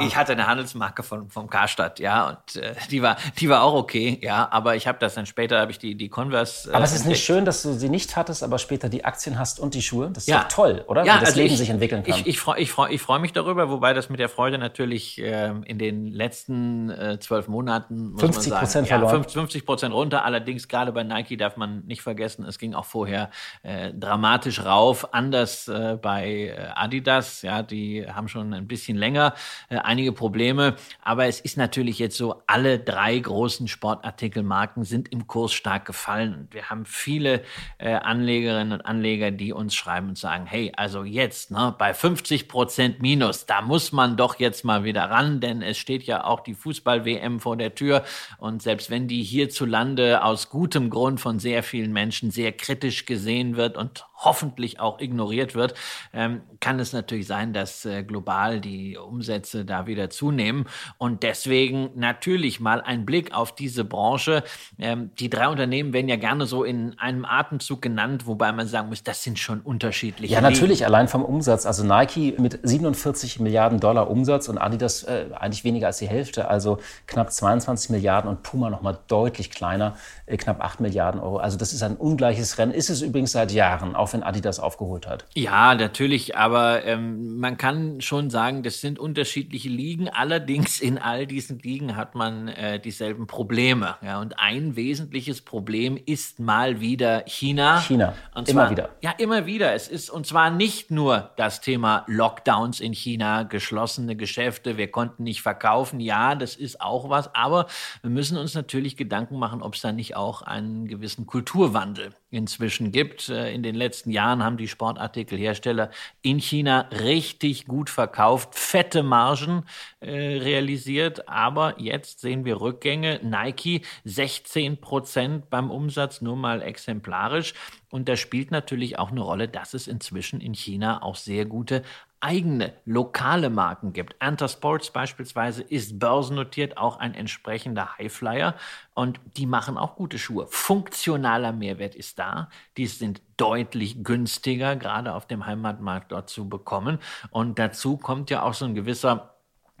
[0.00, 3.62] ich, ich hatte eine Handelsmarke von, vom Karstadt, ja, und äh, die war, die war
[3.62, 6.70] auch okay, ja, aber ich habe das dann später, habe ich die, die Converse.
[6.70, 9.38] Äh, aber es ist nicht schön, dass du sie nicht hattest, aber später die Aktien
[9.38, 10.10] hast und die Schuhe.
[10.12, 11.04] Das ist ja toll, oder?
[11.04, 12.20] Ja, Wie das also Leben ich, sich entwickeln kann.
[12.20, 15.20] Ich, ich freue ich freu, ich freu mich darüber, wobei das mit der Freude natürlich
[15.20, 19.24] äh, in den letzten äh, zwölf Monaten, muss 50 Prozent ja, verloren.
[19.28, 20.24] 50 Prozent runter.
[20.24, 23.30] Allerdings gerade bei Nike darf man nicht vergessen, es ging auch vorher
[23.62, 25.12] äh, dramatisch rauf.
[25.12, 29.34] Anders äh, bei äh, Adidas, ja, die haben schon ein bisschen länger
[29.68, 30.76] äh, einige Probleme.
[31.02, 36.34] Aber es ist natürlich jetzt so, alle drei großen Sportartikelmarken sind im Kurs stark gefallen.
[36.34, 37.42] Und wir haben viele
[37.78, 42.48] äh, Anlegerinnen und Anleger, die uns schreiben und sagen, hey, also jetzt ne, bei 50
[42.48, 46.40] Prozent Minus, da muss man doch jetzt mal wieder ran, denn es steht ja auch
[46.40, 48.04] die Fußball-WM vor der Tür.
[48.38, 53.56] Und selbst wenn die hierzulande aus gutem Grund von sehr vielen Menschen sehr kritisch gesehen
[53.56, 55.74] wird und hoffentlich auch ignoriert wird,
[56.12, 60.66] ähm, kann es natürlich sein, dass äh, global die Umsätze da wieder zunehmen.
[60.98, 64.42] Und deswegen natürlich mal ein Blick auf diese Branche.
[64.78, 68.88] Ähm, die drei Unternehmen werden ja gerne so in einem Atemzug genannt, wobei man sagen
[68.88, 70.32] muss, das sind schon unterschiedliche.
[70.32, 70.86] Ja, natürlich, Ligen.
[70.86, 71.66] allein vom Umsatz.
[71.66, 76.48] Also Nike mit 47 Milliarden Dollar Umsatz und Adidas äh, eigentlich weniger als die Hälfte,
[76.48, 81.38] also knapp 22 Milliarden und Puma nochmal deutlich kleiner, äh, knapp 8 Milliarden Euro.
[81.38, 82.72] Also das ist ein ungleiches Rennen.
[82.72, 83.94] Ist es übrigens seit Jahren.
[83.96, 85.26] Auf wenn Adidas aufgeholt hat.
[85.34, 90.08] Ja, natürlich, aber ähm, man kann schon sagen, das sind unterschiedliche Ligen.
[90.08, 93.96] Allerdings in all diesen Ligen hat man äh, dieselben Probleme.
[94.02, 97.80] Ja, und ein wesentliches Problem ist mal wieder China.
[97.80, 98.14] China.
[98.34, 98.88] Und immer zwar, wieder.
[99.00, 99.74] Ja, immer wieder.
[99.74, 105.24] Es ist und zwar nicht nur das Thema Lockdowns in China, geschlossene Geschäfte, wir konnten
[105.24, 106.00] nicht verkaufen.
[106.00, 107.66] Ja, das ist auch was, aber
[108.02, 112.92] wir müssen uns natürlich Gedanken machen, ob es da nicht auch einen gewissen Kulturwandel inzwischen
[112.92, 113.28] gibt.
[113.28, 115.90] Äh, in den letzten Jahren haben die Sportartikelhersteller
[116.22, 119.64] in China richtig gut verkauft, fette Margen
[120.00, 123.20] äh, realisiert, aber jetzt sehen wir Rückgänge.
[123.22, 127.54] Nike 16 Prozent beim Umsatz, nur mal exemplarisch.
[127.90, 131.82] Und da spielt natürlich auch eine Rolle, dass es inzwischen in China auch sehr gute
[132.22, 134.14] eigene lokale Marken gibt.
[134.20, 138.54] Anta Sports beispielsweise ist börsennotiert, auch ein entsprechender Highflyer
[138.94, 140.46] und die machen auch gute Schuhe.
[140.48, 142.48] Funktionaler Mehrwert ist da.
[142.76, 146.98] Die sind deutlich günstiger, gerade auf dem Heimatmarkt dort zu bekommen.
[147.30, 149.31] Und dazu kommt ja auch so ein gewisser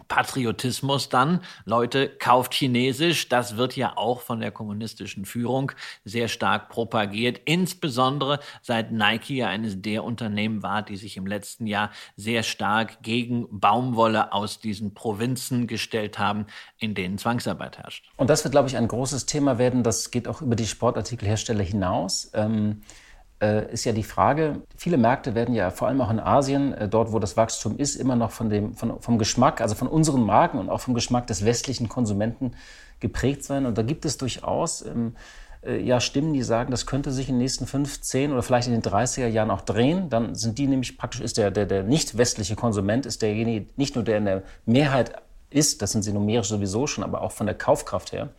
[0.08, 1.40] Patriotismus dann.
[1.64, 3.28] Leute, kauft Chinesisch.
[3.28, 5.72] Das wird ja auch von der kommunistischen Führung
[6.04, 7.40] sehr stark propagiert.
[7.44, 13.02] Insbesondere seit Nike ja eines der Unternehmen war, die sich im letzten Jahr sehr stark
[13.02, 16.46] gegen Baumwolle aus diesen Provinzen gestellt haben,
[16.78, 18.10] in denen Zwangsarbeit herrscht.
[18.16, 19.82] Und das wird, glaube ich, ein großes Thema werden.
[19.82, 22.30] Das geht auch über die Sportartikelhersteller hinaus.
[22.34, 23.01] Ähm äh,
[23.42, 27.12] ist ja die Frage, viele Märkte werden ja vor allem auch in Asien, äh, dort
[27.12, 30.58] wo das Wachstum ist, immer noch von dem, von, vom Geschmack, also von unseren Marken
[30.58, 32.52] und auch vom Geschmack des westlichen Konsumenten
[33.00, 33.66] geprägt sein.
[33.66, 35.16] Und da gibt es durchaus ähm,
[35.64, 38.68] äh, ja, Stimmen, die sagen, das könnte sich in den nächsten fünf, zehn oder vielleicht
[38.68, 40.08] in den 30er Jahren auch drehen.
[40.08, 43.94] Dann sind die nämlich praktisch, ist der, der, der nicht westliche Konsument, ist derjenige, nicht
[43.94, 47.46] nur der in der Mehrheit ist, das sind sie numerisch sowieso schon, aber auch von
[47.46, 48.30] der Kaufkraft her.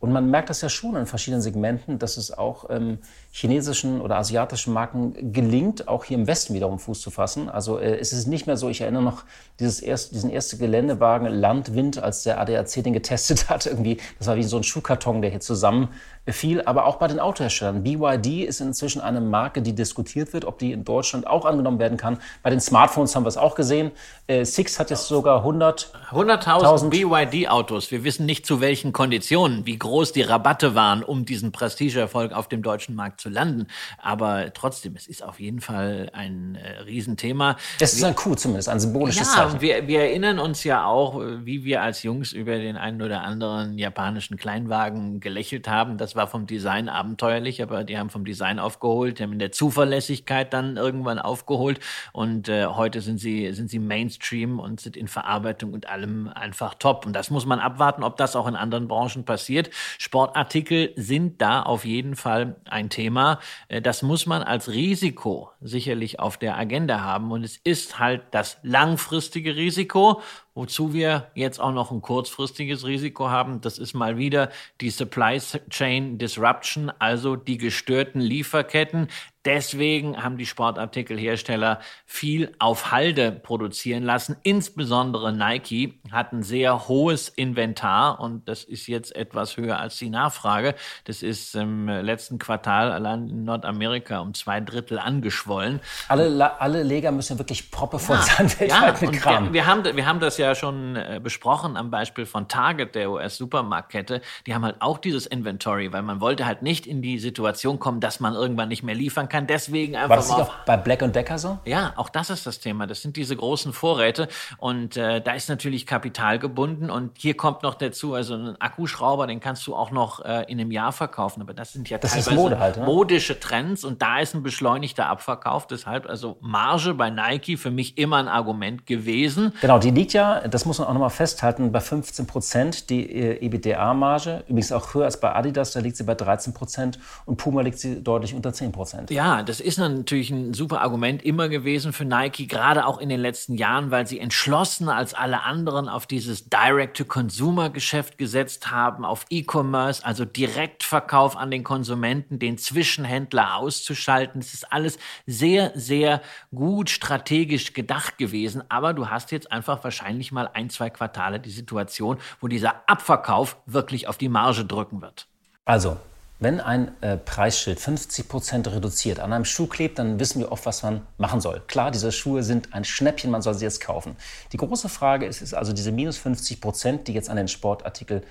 [0.00, 2.98] Und man merkt das ja schon in verschiedenen Segmenten, dass es auch ähm,
[3.32, 7.48] chinesischen oder asiatischen Marken gelingt, auch hier im Westen wiederum Fuß zu fassen.
[7.48, 9.24] Also äh, es ist nicht mehr so, ich erinnere noch
[9.58, 14.36] dieses erst, diesen ersten Geländewagen Landwind, als der ADAC den getestet hat, irgendwie, das war
[14.36, 15.88] wie so ein Schuhkarton, der hier zusammen
[16.32, 17.82] viel, aber auch bei den Autoherstellern.
[17.82, 21.98] BYD ist inzwischen eine Marke, die diskutiert wird, ob die in Deutschland auch angenommen werden
[21.98, 22.18] kann.
[22.42, 23.92] Bei den Smartphones haben wir es auch gesehen.
[24.26, 27.90] Äh, Six hat jetzt sogar 100 100.000 BYD-Autos.
[27.90, 32.48] Wir wissen nicht zu welchen Konditionen, wie groß die Rabatte waren, um diesen Prestigeerfolg auf
[32.48, 33.66] dem deutschen Markt zu landen.
[33.98, 37.56] Aber trotzdem, es ist auf jeden Fall ein äh, Riesenthema.
[37.78, 39.60] Es ist ein Coup zumindest, ein symbolisches ja, Zeichen.
[39.60, 43.78] Wir, wir erinnern uns ja auch, wie wir als Jungs über den einen oder anderen
[43.78, 45.98] japanischen Kleinwagen gelächelt haben.
[45.98, 49.52] Das war vom Design abenteuerlich, aber die haben vom Design aufgeholt, die haben in der
[49.52, 51.80] Zuverlässigkeit dann irgendwann aufgeholt
[52.12, 56.74] und äh, heute sind sie, sind sie Mainstream und sind in Verarbeitung und allem einfach
[56.74, 57.06] top.
[57.06, 59.70] Und das muss man abwarten, ob das auch in anderen Branchen passiert.
[59.98, 63.38] Sportartikel sind da auf jeden Fall ein Thema.
[63.68, 68.22] Äh, das muss man als Risiko sicherlich auf der Agenda haben und es ist halt
[68.32, 70.20] das langfristige Risiko,
[70.58, 75.38] Wozu wir jetzt auch noch ein kurzfristiges Risiko haben, das ist mal wieder die Supply
[75.70, 79.06] Chain Disruption, also die gestörten Lieferketten.
[79.48, 84.36] Deswegen haben die Sportartikelhersteller viel auf Halde produzieren lassen.
[84.42, 90.10] Insbesondere Nike hat ein sehr hohes Inventar und das ist jetzt etwas höher als die
[90.10, 90.74] Nachfrage.
[91.04, 95.80] Das ist im letzten Quartal allein in Nordamerika um zwei Drittel angeschwollen.
[96.08, 99.44] Alle, alle Leger müssen wirklich proppevoll ja, sein weltweit ja, mit Kram.
[99.46, 103.10] Wir, wir, haben, wir haben das ja schon äh, besprochen am Beispiel von Target, der
[103.10, 104.20] US-Supermarktkette.
[104.46, 108.00] Die haben halt auch dieses Inventory, weil man wollte halt nicht in die Situation kommen,
[108.00, 109.37] dass man irgendwann nicht mehr liefern kann.
[109.46, 110.10] Deswegen einfach.
[110.10, 111.58] War das nicht auch bei Black Decker so?
[111.64, 112.86] Ja, auch das ist das Thema.
[112.86, 117.62] Das sind diese großen Vorräte und äh, da ist natürlich Kapital gebunden und hier kommt
[117.62, 121.40] noch dazu, also ein Akkuschrauber, den kannst du auch noch äh, in einem Jahr verkaufen,
[121.42, 122.84] aber das sind ja das teilweise Mode halt, ne?
[122.84, 125.66] modische Trends und da ist ein beschleunigter Abverkauf.
[125.66, 129.52] Deshalb also Marge bei Nike für mich immer ein Argument gewesen.
[129.60, 133.44] Genau, die liegt ja, das muss man auch nochmal festhalten, bei 15 Prozent die äh,
[133.44, 134.44] EBITDA-Marge.
[134.48, 137.78] Übrigens auch höher als bei Adidas, da liegt sie bei 13 Prozent und Puma liegt
[137.78, 139.10] sie deutlich unter 10 Prozent.
[139.18, 143.18] Ja, das ist natürlich ein super Argument immer gewesen für Nike, gerade auch in den
[143.18, 150.06] letzten Jahren, weil sie entschlossener als alle anderen auf dieses Direct-to-Consumer-Geschäft gesetzt haben, auf E-Commerce,
[150.06, 154.40] also Direktverkauf an den Konsumenten, den Zwischenhändler auszuschalten.
[154.40, 156.22] Das ist alles sehr, sehr
[156.54, 158.62] gut strategisch gedacht gewesen.
[158.68, 163.56] Aber du hast jetzt einfach wahrscheinlich mal ein, zwei Quartale die Situation, wo dieser Abverkauf
[163.66, 165.26] wirklich auf die Marge drücken wird.
[165.64, 165.96] Also,
[166.40, 170.66] wenn ein äh, Preisschild 50 Prozent reduziert an einem Schuh klebt, dann wissen wir oft,
[170.66, 171.60] was man machen soll.
[171.66, 174.16] Klar, diese Schuhe sind ein Schnäppchen, man soll sie jetzt kaufen.
[174.52, 178.22] Die große Frage ist, ist also diese minus 50 Prozent, die jetzt an den Sportartikel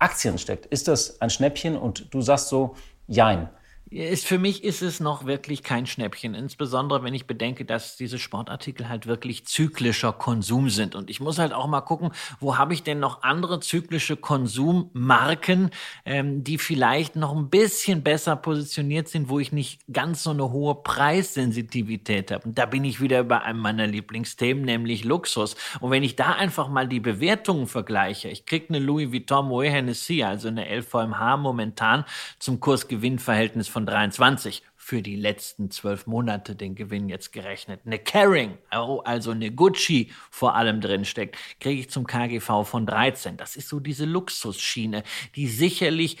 [0.00, 0.66] Aktien steckt.
[0.66, 1.76] Ist das ein Schnäppchen?
[1.76, 2.74] Und du sagst so,
[3.06, 3.48] jein.
[3.92, 8.18] Ist, für mich ist es noch wirklich kein Schnäppchen, insbesondere wenn ich bedenke, dass diese
[8.18, 10.94] Sportartikel halt wirklich zyklischer Konsum sind.
[10.94, 15.68] Und ich muss halt auch mal gucken, wo habe ich denn noch andere zyklische Konsummarken,
[16.06, 20.50] ähm, die vielleicht noch ein bisschen besser positioniert sind, wo ich nicht ganz so eine
[20.50, 22.48] hohe Preissensitivität habe.
[22.48, 25.54] Und da bin ich wieder bei einem meiner Lieblingsthemen, nämlich Luxus.
[25.80, 29.66] Und wenn ich da einfach mal die Bewertungen vergleiche, ich kriege eine Louis Vuitton Moet
[29.66, 32.06] Hennessy, also eine LVMH momentan
[32.38, 37.80] zum Kursgewinnverhältnis von 23 für die letzten zwölf Monate den Gewinn jetzt gerechnet.
[37.86, 43.36] Eine Caring, also eine Gucci vor allem drin steckt, kriege ich zum KGV von 13.
[43.36, 45.02] Das ist so diese Luxusschiene,
[45.36, 46.18] die sicherlich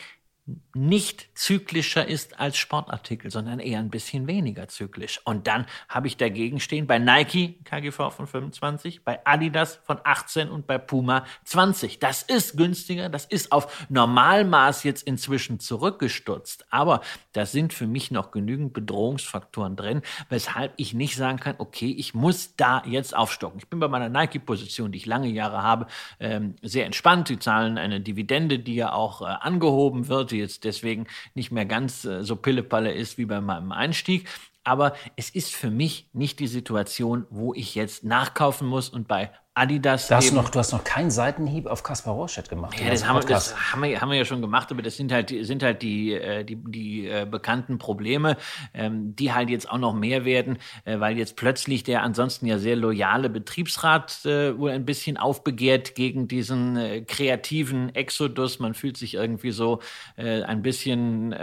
[0.74, 5.20] nicht zyklischer ist als Sportartikel, sondern eher ein bisschen weniger zyklisch.
[5.24, 10.48] Und dann habe ich dagegen stehen bei Nike KGV von 25, bei Adidas von 18
[10.48, 12.00] und bei Puma 20.
[12.00, 16.66] Das ist günstiger, das ist auf Normalmaß jetzt inzwischen zurückgestutzt.
[16.70, 17.02] Aber
[17.32, 22.14] da sind für mich noch genügend Bedrohungsfaktoren drin, weshalb ich nicht sagen kann, okay, ich
[22.14, 23.60] muss da jetzt aufstocken.
[23.60, 25.86] Ich bin bei meiner Nike-Position, die ich lange Jahre habe,
[26.18, 27.28] ähm, sehr entspannt.
[27.28, 31.66] Die zahlen eine Dividende, die ja auch äh, angehoben wird die jetzt deswegen nicht mehr
[31.66, 34.28] ganz äh, so Pillepalle ist wie bei meinem Einstieg.
[34.64, 39.32] Aber es ist für mich nicht die Situation, wo ich jetzt nachkaufen muss und bei
[39.54, 40.08] Adidas.
[40.08, 42.80] Da hast du, noch, du hast noch keinen Seitenhieb auf Kaspar Rorschett gemacht.
[42.80, 45.12] Ja, das, haben wir, das haben, wir, haben wir ja schon gemacht, aber das sind
[45.12, 48.38] halt, sind halt die, äh, die, die äh, bekannten Probleme,
[48.72, 52.58] ähm, die halt jetzt auch noch mehr werden, äh, weil jetzt plötzlich der ansonsten ja
[52.58, 58.58] sehr loyale Betriebsrat äh, wohl ein bisschen aufbegehrt gegen diesen kreativen Exodus.
[58.58, 59.80] Man fühlt sich irgendwie so
[60.16, 61.34] ein bisschen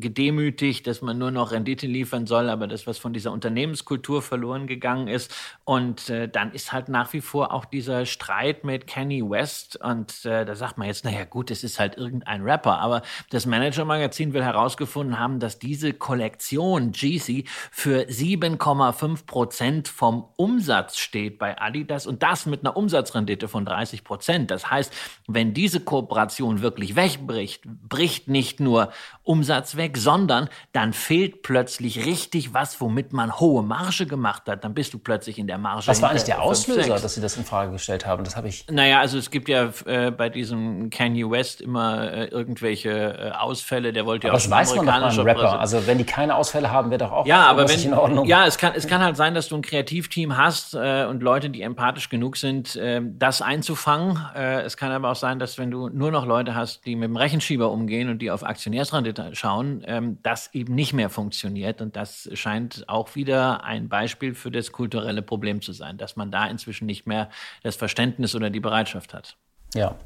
[0.00, 4.66] gedemütigt, dass man nur noch Rendite liefern soll, aber das, was von dieser Unternehmenskultur verloren
[4.66, 5.34] gegangen ist.
[5.64, 10.44] Und dann ist halt nach wie vor auch dieser Streit mit Kanye West und äh,
[10.44, 14.44] da sagt man jetzt, naja gut, es ist halt irgendein Rapper, aber das Manager-Magazin will
[14.44, 22.22] herausgefunden haben, dass diese Kollektion Jeezy für 7,5 Prozent vom Umsatz steht bei Adidas und
[22.22, 24.50] das mit einer Umsatzrendite von 30 Prozent.
[24.50, 24.92] Das heißt,
[25.26, 32.54] wenn diese Kooperation wirklich wegbricht, bricht nicht nur Umsatz weg, sondern dann fehlt plötzlich richtig
[32.54, 34.64] was, womit man hohe Marge gemacht hat.
[34.64, 35.86] Dann bist du plötzlich in der Marge.
[35.86, 38.24] Was war eigentlich der Auslöser, dass sie das in Frage gestellt haben.
[38.24, 38.66] Das habe ich.
[38.70, 43.92] Naja, also es gibt ja äh, bei diesem Kanye West immer äh, irgendwelche äh, Ausfälle.
[43.92, 45.60] Der wollte ja aber auch das weiß man doch beim Rapper.
[45.60, 48.26] Also wenn die keine Ausfälle haben, wird doch auch ja, aber wenn, in Ordnung.
[48.26, 51.50] Ja, es kann, es kann halt sein, dass du ein Kreativteam hast äh, und Leute,
[51.50, 54.18] die empathisch genug sind, äh, das einzufangen.
[54.34, 57.08] Äh, es kann aber auch sein, dass wenn du nur noch Leute hast, die mit
[57.08, 61.80] dem Rechenschieber umgehen und die auf Aktionärsrendite schauen, ähm, das eben nicht mehr funktioniert.
[61.80, 66.30] Und das scheint auch wieder ein Beispiel für das kulturelle Problem zu sein, dass man
[66.30, 67.28] da inzwischen nicht mehr
[67.62, 69.36] das Verständnis oder die Bereitschaft hat.
[69.74, 69.96] Ja.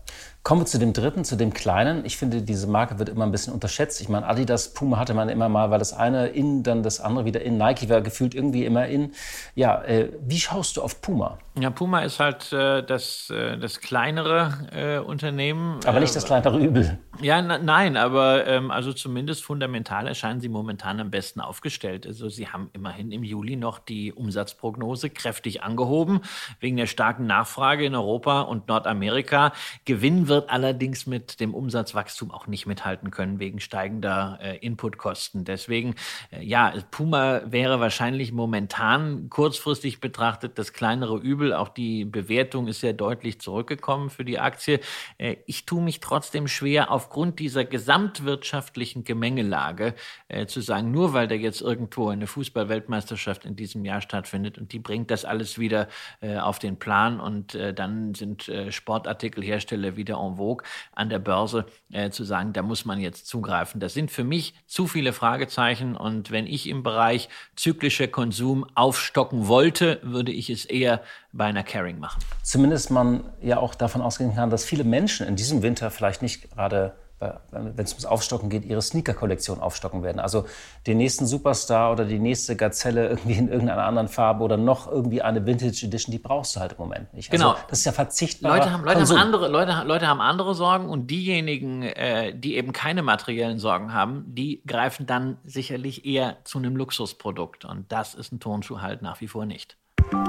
[0.47, 2.05] Kommen wir zu dem dritten, zu dem kleinen.
[2.05, 4.01] Ich finde, diese Marke wird immer ein bisschen unterschätzt.
[4.01, 7.25] Ich meine, Adidas, Puma hatte man immer mal, weil das eine in, dann das andere
[7.25, 7.59] wieder in.
[7.59, 9.11] Nike war gefühlt irgendwie immer in.
[9.57, 11.39] Ja, äh, wie schaust du auf Puma?
[11.59, 15.81] Ja, Puma ist halt äh, das, äh, das kleinere äh, Unternehmen.
[15.85, 16.97] Aber nicht das äh, kleinere Übel.
[17.21, 22.07] Ja, na, nein, aber ähm, also zumindest fundamental erscheinen sie momentan am besten aufgestellt.
[22.07, 26.21] Also sie haben immerhin im Juli noch die Umsatzprognose kräftig angehoben,
[26.61, 29.53] wegen der starken Nachfrage in Europa und Nordamerika.
[29.87, 35.47] Gewinn wird allerdings mit dem Umsatzwachstum auch nicht mithalten können, wegen steigender äh, Inputkosten.
[35.47, 35.95] Deswegen,
[36.31, 41.55] äh, ja, Puma wäre wahrscheinlich momentan kurzfristig betrachtet das kleinere Übel.
[41.55, 44.81] Auch die Bewertung ist sehr deutlich zurückgekommen für die Aktie.
[45.17, 49.95] Äh, ich tue mich trotzdem schwer, aufgrund dieser gesamtwirtschaftlichen Gemengelage
[50.29, 54.75] äh, zu sagen, nur weil da jetzt irgendwo eine Fußballweltmeisterschaft in diesem Jahr stattfindet und
[54.75, 55.89] die bringt das alles wieder
[56.21, 61.67] äh, auf den Plan und äh, dann sind Sportartikelhersteller wieder en vogue an der Börse
[61.93, 63.81] äh, zu sagen, da muss man jetzt zugreifen.
[63.81, 69.49] Das sind für mich zu viele Fragezeichen und wenn ich im Bereich zyklischer Konsum aufstocken
[69.49, 72.23] wollte, würde ich es eher bei einer Caring machen.
[72.43, 76.51] Zumindest man ja auch davon ausgehen kann, dass viele Menschen in diesem Winter vielleicht nicht
[76.51, 80.21] gerade wenn es ums Aufstocken geht, ihre Sneaker-Kollektion aufstocken werden.
[80.21, 80.45] Also
[80.87, 85.23] den nächsten Superstar oder die nächste Gazelle irgendwie in irgendeiner anderen Farbe oder noch irgendwie
[85.23, 87.33] eine Vintage Edition, die brauchst du halt im Moment nicht.
[87.33, 87.59] Also genau.
[87.69, 88.59] Das ist ja verzichtbar.
[88.59, 92.73] Leute haben, Leute, haben andere, Leute, Leute haben andere Sorgen und diejenigen, äh, die eben
[92.73, 97.65] keine materiellen Sorgen haben, die greifen dann sicherlich eher zu einem Luxusprodukt.
[97.65, 99.77] Und das ist ein Turnschuh halt nach wie vor nicht.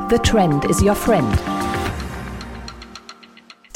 [0.09, 1.37] The trend is your friend.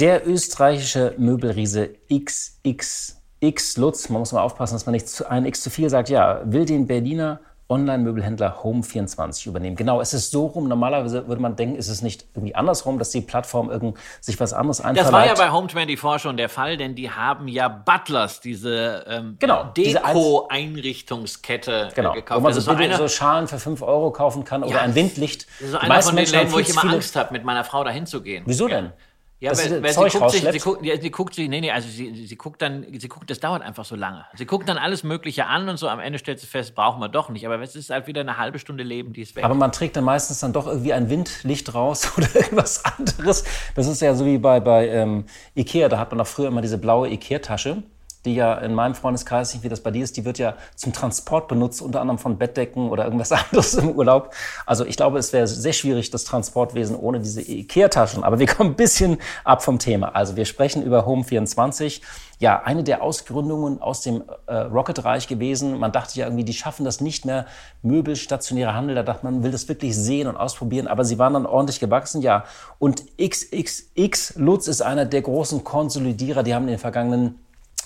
[0.02, 5.70] Der österreichische Möbelriese XXX Lutz, man muss mal aufpassen, dass man nicht ein X zu
[5.70, 9.76] viel sagt, ja, will den Berliner Online-Möbelhändler Home24 übernehmen.
[9.76, 10.68] Genau, es ist so rum.
[10.68, 14.54] Normalerweise würde man denken, ist es nicht irgendwie andersrum, dass die Plattform irgend sich was
[14.54, 15.06] anderes einverleibt.
[15.06, 19.36] Das war ja bei Home24 schon der Fall, denn die haben ja Butlers, diese ähm,
[19.38, 22.40] genau, Deko-Einrichtungskette äh, genau, gekauft.
[22.40, 24.96] Wo man so, so, eine, so, Schalen für 5 Euro kaufen kann oder ja, ein
[24.96, 25.46] Windlicht.
[25.60, 28.08] Das ist einer von den Läden, wo ich immer Angst habe, mit meiner Frau dahin
[28.08, 28.42] zu gehen.
[28.48, 28.94] Wieso denn?
[29.42, 31.90] Ja, weil, weil sie, guckt sich, sie, guckt, ja, sie guckt sich, nee, nee, also
[31.90, 34.24] sie, sie guckt dann, sie guckt, das dauert einfach so lange.
[34.36, 37.10] Sie guckt dann alles Mögliche an und so am Ende stellt sie fest, brauchen wir
[37.10, 37.48] doch nicht.
[37.48, 39.44] Aber es ist halt wieder eine halbe Stunde Leben, die ist weg.
[39.44, 43.44] Aber man trägt dann meistens dann doch irgendwie ein Windlicht raus oder irgendwas anderes.
[43.74, 45.26] Das ist ja so wie bei, bei ähm,
[45.56, 47.82] Ikea, da hat man doch früher immer diese blaue Ikea-Tasche
[48.26, 50.94] die ja in meinem Freundeskreis, nicht wie das bei dir ist, die wird ja zum
[50.94, 54.34] Transport benutzt, unter anderem von Bettdecken oder irgendwas anderes im Urlaub.
[54.66, 58.24] Also ich glaube, es wäre sehr schwierig, das Transportwesen ohne diese Ikea-Taschen.
[58.24, 60.16] Aber wir kommen ein bisschen ab vom Thema.
[60.16, 62.02] Also wir sprechen über Home24.
[62.40, 65.78] Ja, eine der Ausgründungen aus dem äh, Rocket-Reich gewesen.
[65.78, 67.46] Man dachte ja irgendwie, die schaffen das nicht mehr.
[67.84, 70.88] Möbel, stationäre Handel, da dachte man, man will das wirklich sehen und ausprobieren.
[70.88, 72.46] Aber sie waren dann ordentlich gewachsen, ja.
[72.80, 76.42] Und XXX Lutz ist einer der großen Konsolidierer.
[76.42, 77.40] Die haben in den vergangenen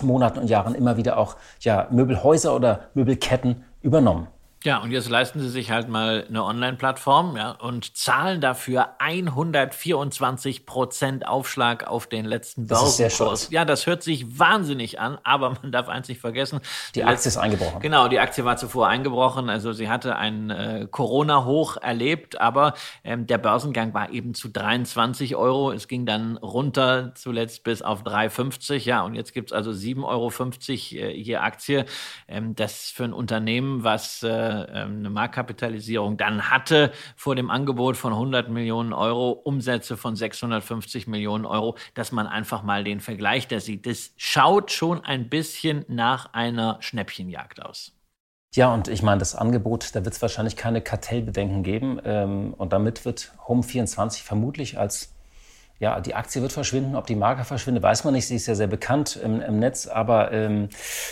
[0.03, 4.27] Monaten und Jahren immer wieder auch ja, Möbelhäuser oder Möbelketten übernommen.
[4.65, 10.65] Ja, und jetzt leisten sie sich halt mal eine Online-Plattform ja, und zahlen dafür 124
[10.65, 13.51] Prozent Aufschlag auf den letzten Börsenkurs.
[13.51, 16.61] Ja, das hört sich wahnsinnig an, aber man darf eins nicht vergessen.
[16.95, 17.79] Die Aktie ist eingebrochen.
[17.79, 19.51] Genau, die Aktie war zuvor eingebrochen.
[19.51, 22.73] Also sie hatte ein äh, Corona-Hoch erlebt, aber
[23.03, 25.73] ähm, der Börsengang war eben zu 23 Euro.
[25.73, 28.77] Es ging dann runter zuletzt bis auf 3,50.
[28.77, 30.31] Ja, und jetzt gibt's also 7,50 Euro
[31.05, 31.85] äh, je Aktie.
[32.27, 37.97] Ähm, das für ein Unternehmen, was äh, ähm, eine Marktkapitalisierung dann hatte vor dem Angebot
[37.97, 43.47] von 100 Millionen Euro, Umsätze von 650 Millionen Euro, dass man einfach mal den Vergleich
[43.47, 43.85] da sieht.
[43.85, 47.93] Das schaut schon ein bisschen nach einer Schnäppchenjagd aus.
[48.55, 51.99] Ja, und ich meine, das Angebot, da wird es wahrscheinlich keine Kartellbedenken geben.
[52.05, 55.14] Ähm, und damit wird Home24 vermutlich als
[55.79, 56.95] ja, die Aktie wird verschwinden.
[56.95, 58.27] Ob die Marke verschwindet, weiß man nicht.
[58.27, 59.87] Sie ist ja sehr bekannt im, im Netz.
[59.87, 60.69] Aber ähm,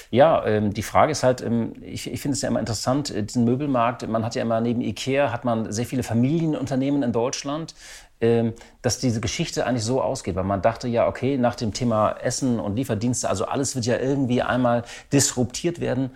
[0.10, 3.24] ja, ähm, die Frage ist halt, ähm, ich, ich finde es ja immer interessant, äh,
[3.24, 7.76] diesen Möbelmarkt, man hat ja immer neben Ikea, hat man sehr viele Familienunternehmen in Deutschland
[8.24, 12.12] ähm, dass diese Geschichte eigentlich so ausgeht, weil man dachte ja, okay, nach dem Thema
[12.22, 16.12] Essen und Lieferdienste, also alles wird ja irgendwie einmal disruptiert werden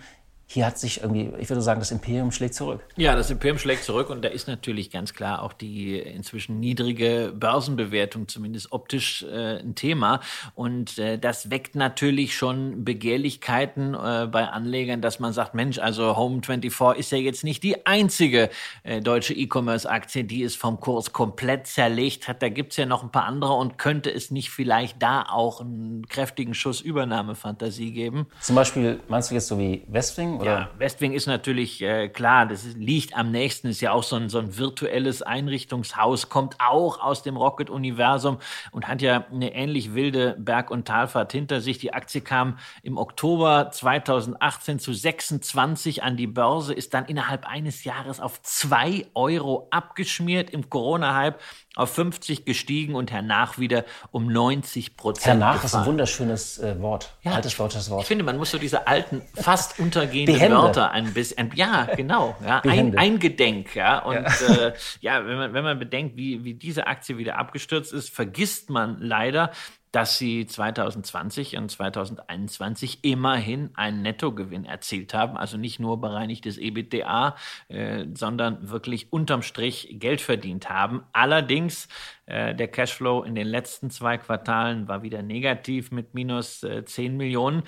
[0.50, 2.80] hier hat sich irgendwie, ich würde sagen, das Imperium schlägt zurück.
[2.96, 7.34] Ja, das Imperium schlägt zurück und da ist natürlich ganz klar auch die inzwischen niedrige
[7.36, 10.22] Börsenbewertung, zumindest optisch, äh, ein Thema.
[10.56, 16.12] Und äh, das weckt natürlich schon Begehrlichkeiten äh, bei Anlegern, dass man sagt, Mensch, also
[16.14, 18.50] Home24 ist ja jetzt nicht die einzige
[18.84, 22.42] äh, deutsche E-Commerce-Aktie, die es vom Kurs komplett zerlegt hat.
[22.42, 26.08] Da gibt's ja noch ein paar andere und könnte es nicht vielleicht da auch einen
[26.08, 28.28] kräftigen Schuss Übernahmefantasie geben?
[28.40, 30.37] Zum Beispiel, meinst du jetzt so wie Westwing?
[30.42, 30.52] Oder?
[30.52, 34.16] Ja, Westwing ist natürlich äh, klar, das ist, liegt am nächsten, ist ja auch so
[34.16, 38.40] ein, so ein virtuelles Einrichtungshaus, kommt auch aus dem Rocket-Universum
[38.72, 41.78] und hat ja eine ähnlich wilde Berg- und Talfahrt hinter sich.
[41.78, 47.84] Die Aktie kam im Oktober 2018 zu 26 an die Börse, ist dann innerhalb eines
[47.84, 51.40] Jahres auf 2 Euro abgeschmiert im Corona-Hype
[51.78, 55.42] auf 50 gestiegen und hernach wieder um 90 Prozent.
[55.42, 57.14] Hernach ist ein wunderschönes äh, Wort.
[57.22, 58.02] Ja, Altes deutsches Wort.
[58.02, 60.58] Ich finde, man muss so diese alten, fast untergehenden Behände.
[60.58, 64.00] Wörter ein bisschen, ja, genau, ja, ein, eingedenk, ja.
[64.00, 67.94] Und ja, äh, ja wenn, man, wenn man bedenkt, wie, wie diese Aktie wieder abgestürzt
[67.94, 69.52] ist, vergisst man leider,
[69.98, 77.36] dass sie 2020 und 2021 immerhin einen Nettogewinn erzielt haben, also nicht nur bereinigtes EBITDA,
[77.70, 81.02] äh, sondern wirklich unterm Strich Geld verdient haben.
[81.14, 81.88] Allerdings
[82.28, 87.18] äh, der Cashflow in den letzten zwei Quartalen war wieder negativ mit minus äh, 10
[87.18, 87.64] Millionen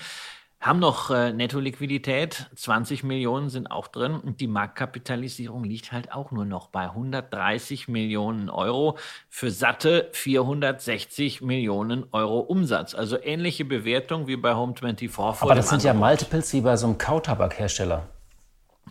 [0.59, 6.31] haben noch äh, Netto-Liquidität, 20 Millionen sind auch drin und die Marktkapitalisierung liegt halt auch
[6.31, 8.97] nur noch bei 130 Millionen Euro
[9.29, 12.93] für satte 460 Millionen Euro Umsatz.
[12.93, 15.41] Also ähnliche Bewertung wie bei Home24.
[15.41, 18.07] Aber das sind ja Multiples wie bei so einem Kautabakhersteller.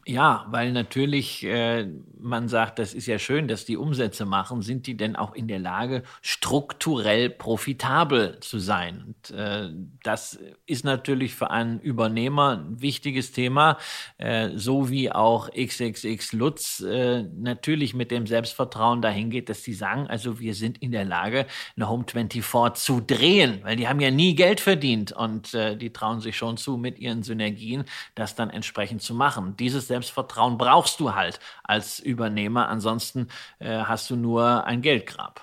[0.06, 1.86] Ja, weil natürlich äh,
[2.18, 4.62] man sagt, das ist ja schön, dass die Umsätze machen.
[4.62, 9.04] Sind die denn auch in der Lage, strukturell profitabel zu sein?
[9.06, 9.70] Und, äh,
[10.02, 13.76] das ist natürlich für einen Übernehmer ein wichtiges Thema,
[14.18, 19.74] äh, so wie auch XXX Lutz äh, natürlich mit dem Selbstvertrauen dahin geht, dass sie
[19.74, 24.00] sagen, also wir sind in der Lage, eine Home 24 zu drehen, weil die haben
[24.00, 27.84] ja nie Geld verdient und äh, die trauen sich schon zu, mit ihren Synergien
[28.14, 29.56] das dann entsprechend zu machen.
[29.58, 32.68] Dieses Selbstvertrauen brauchst du halt als Übernehmer.
[32.68, 35.40] Ansonsten äh, hast du nur ein Geldgrab.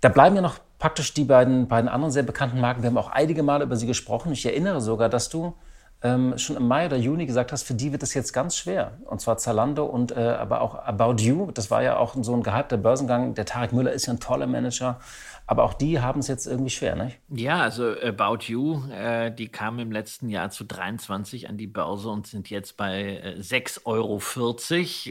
[0.00, 2.82] Da bleiben ja noch praktisch die beiden, beiden anderen sehr bekannten Marken.
[2.82, 4.32] Wir haben auch einige Male über sie gesprochen.
[4.32, 5.56] Ich erinnere sogar, dass du
[6.02, 8.92] ähm, schon im Mai oder Juni gesagt hast, für die wird es jetzt ganz schwer.
[9.06, 11.50] Und zwar Zalando und äh, aber auch About You.
[11.52, 13.34] Das war ja auch so ein gehypter Börsengang.
[13.34, 15.00] Der Tarek Müller ist ja ein toller Manager.
[15.48, 17.20] Aber auch die haben es jetzt irgendwie schwer, nicht?
[17.28, 22.08] Ja, also About You, äh, die kamen im letzten Jahr zu 23 an die Börse
[22.08, 24.20] und sind jetzt bei äh, 6,40 Euro.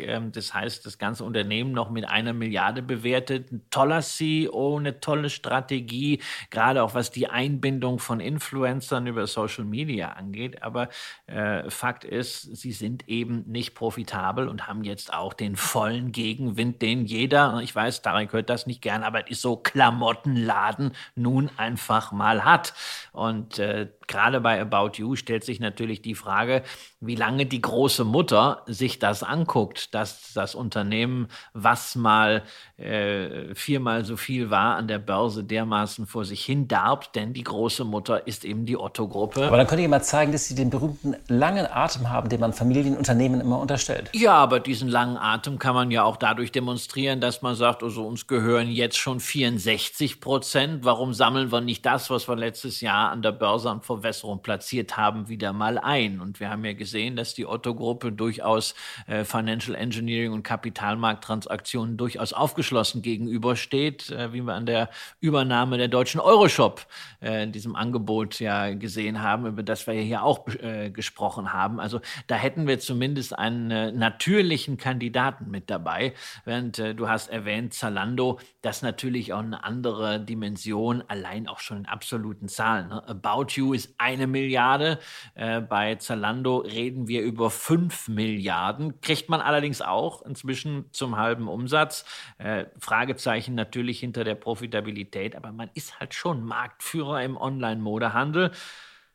[0.05, 3.49] Ähm, das heißt, das ganze Unternehmen noch mit einer Milliarde bewertet.
[3.53, 9.63] Ein toller CEO, eine tolle Strategie, gerade auch was die Einbindung von Influencern über Social
[9.63, 10.63] Media angeht.
[10.63, 10.89] Aber
[11.27, 16.81] äh, Fakt ist, sie sind eben nicht profitabel und haben jetzt auch den vollen Gegenwind,
[16.81, 20.91] den jeder, ich weiß, Tarek hört das nicht gern, aber es ist so Klamotten Klamottenladen
[21.15, 22.73] nun einfach mal hat.
[23.11, 26.63] Und äh, gerade bei About You stellt sich natürlich die Frage,
[26.99, 32.43] wie lange die große Mutter sich das anguckt, dass das Unternehmen, was mal
[32.77, 37.43] äh, viermal so viel war, an der Börse dermaßen vor sich hin darbt, denn die
[37.43, 39.45] große Mutter ist eben die Otto-Gruppe.
[39.45, 42.53] Aber dann könnte ich mal zeigen, dass sie den berühmten langen Atem haben, den man
[42.53, 44.09] Familienunternehmen immer unterstellt.
[44.13, 48.05] Ja, aber diesen langen Atem kann man ja auch dadurch demonstrieren, dass man sagt, also
[48.05, 50.85] uns gehören jetzt schon 64 Prozent.
[50.85, 54.97] Warum sammeln wir nicht das, was wir letztes Jahr an der Börse an Verwässerung platziert
[54.97, 56.19] haben, wieder mal ein?
[56.19, 58.75] Und wir haben ja gesehen, dass die Otto-Gruppe durchaus
[59.07, 64.89] äh, Financial Engineering und Kapitalmarkttransaktionen durchaus aufgeschlossen gegenübersteht, äh, wie wir an der
[65.19, 66.85] Übernahme der deutschen Euroshop
[67.21, 71.79] äh, in diesem Angebot ja gesehen haben, über das wir hier auch äh, gesprochen haben.
[71.79, 76.13] Also da hätten wir zumindest einen äh, natürlichen Kandidaten mit dabei,
[76.45, 81.77] während äh, du hast erwähnt, Zalando, das natürlich auch eine andere Dimension, allein auch schon
[81.79, 82.89] in absoluten Zahlen.
[82.89, 83.07] Ne?
[83.07, 84.99] About You ist eine Milliarde,
[85.35, 91.47] äh, bei Zalando reden wir über fünf Milliarden, kriegt man allerdings auch inzwischen zum halben
[91.47, 92.05] Umsatz.
[92.37, 98.51] Äh, Fragezeichen natürlich hinter der Profitabilität, aber man ist halt schon Marktführer im Online-Modehandel.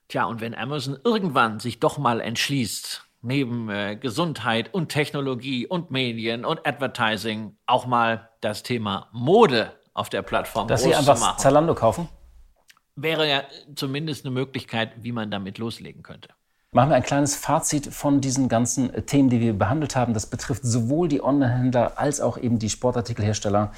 [0.09, 5.91] Tja, und wenn Amazon irgendwann sich doch mal entschließt, neben äh, Gesundheit und Technologie und
[5.91, 11.75] Medien und Advertising auch mal das Thema Mode auf der Plattform Dass sie einfach Zalando
[11.75, 12.09] kaufen?
[12.97, 13.43] Wäre ja
[13.75, 16.29] zumindest eine Möglichkeit, wie man damit loslegen könnte.
[16.73, 20.15] Machen wir ein kleines Fazit von diesen ganzen Themen, die wir behandelt haben.
[20.15, 23.73] Das betrifft sowohl die Online-Händler als auch eben die Sportartikelhersteller.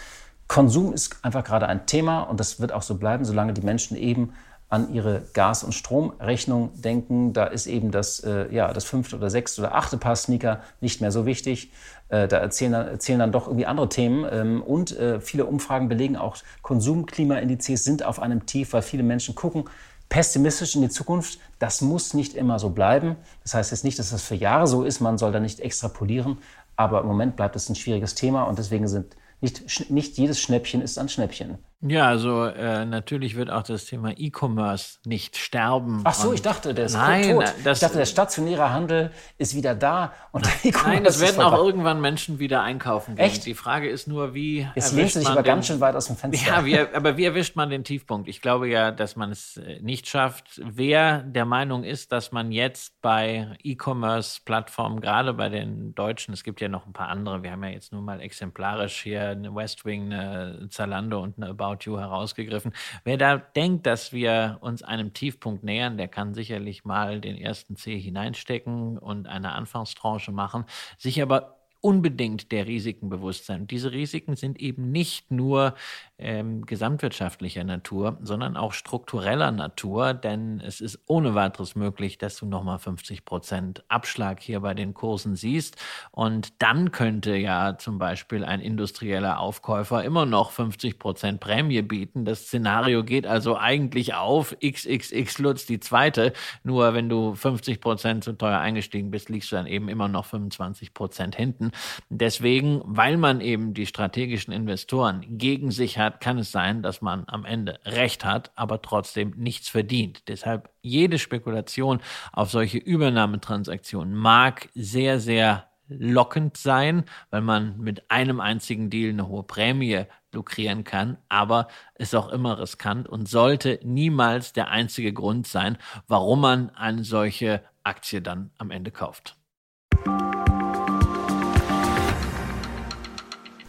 [0.46, 3.96] Konsum ist einfach gerade ein Thema und das wird auch so bleiben, solange die Menschen
[3.96, 4.34] eben
[4.72, 7.34] an ihre Gas- und Stromrechnung denken.
[7.34, 11.02] Da ist eben das, äh, ja, das fünfte oder sechste oder achte Paar Sneaker nicht
[11.02, 11.70] mehr so wichtig.
[12.08, 14.26] Äh, da erzählen dann, erzählen dann doch irgendwie andere Themen.
[14.32, 19.34] Ähm, und äh, viele Umfragen belegen auch, Konsumklimaindizes sind auf einem Tief, weil viele Menschen
[19.34, 19.64] gucken
[20.08, 21.38] pessimistisch in die Zukunft.
[21.58, 23.16] Das muss nicht immer so bleiben.
[23.42, 25.00] Das heißt jetzt nicht, dass das für Jahre so ist.
[25.00, 26.38] Man soll da nicht extrapolieren.
[26.76, 30.80] Aber im Moment bleibt es ein schwieriges Thema und deswegen sind nicht, nicht jedes Schnäppchen
[30.80, 31.58] ist ein Schnäppchen.
[31.84, 36.02] Ja, also äh, natürlich wird auch das Thema E-Commerce nicht sterben.
[36.04, 37.52] Ach so, ich dachte, der ist nein, tot.
[37.64, 41.42] Das, ich dachte, der stationäre Handel ist wieder da und der E-Commerce Nein, es werden
[41.42, 43.24] auch irgendwann Menschen wieder einkaufen gehen.
[43.24, 43.46] Echt?
[43.46, 46.16] Die Frage ist nur, wie Jetzt lehnt sich aber den, ganz schön weit aus dem
[46.16, 46.46] Fenster.
[46.46, 48.28] Ja, wie, aber wie erwischt man den Tiefpunkt?
[48.28, 50.60] Ich glaube ja, dass man es äh, nicht schafft.
[50.64, 56.60] Wer der Meinung ist, dass man jetzt bei E-Commerce-Plattformen, gerade bei den Deutschen, es gibt
[56.60, 60.12] ja noch ein paar andere, wir haben ja jetzt nur mal exemplarisch hier eine Westwing,
[60.12, 62.72] eine Zalando und eine About About You herausgegriffen.
[63.04, 67.76] Wer da denkt, dass wir uns einem Tiefpunkt nähern, der kann sicherlich mal den ersten
[67.76, 70.64] C hineinstecken und eine Anfangstranche machen,
[70.98, 73.62] sich aber unbedingt der Risiken bewusst sein.
[73.62, 75.74] Und diese Risiken sind eben nicht nur
[76.16, 82.46] ähm, gesamtwirtschaftlicher Natur, sondern auch struktureller Natur, denn es ist ohne weiteres möglich, dass du
[82.46, 85.76] nochmal 50 Prozent Abschlag hier bei den Kursen siehst.
[86.12, 92.24] Und dann könnte ja zum Beispiel ein industrieller Aufkäufer immer noch 50 Prozent Prämie bieten.
[92.24, 94.56] Das Szenario geht also eigentlich auf.
[94.64, 96.32] XXX Lutz die zweite.
[96.62, 100.26] Nur wenn du 50 Prozent zu teuer eingestiegen bist, liegst du dann eben immer noch
[100.26, 101.71] 25 Prozent hinten.
[102.08, 107.24] Deswegen, weil man eben die strategischen Investoren gegen sich hat, kann es sein, dass man
[107.26, 110.28] am Ende recht hat, aber trotzdem nichts verdient.
[110.28, 112.00] Deshalb jede Spekulation
[112.32, 115.68] auf solche Übernahmetransaktionen mag sehr, sehr
[115.98, 122.14] lockend sein, weil man mit einem einzigen Deal eine hohe Prämie lukrieren kann, aber ist
[122.14, 128.22] auch immer riskant und sollte niemals der einzige Grund sein, warum man eine solche Aktie
[128.22, 129.36] dann am Ende kauft.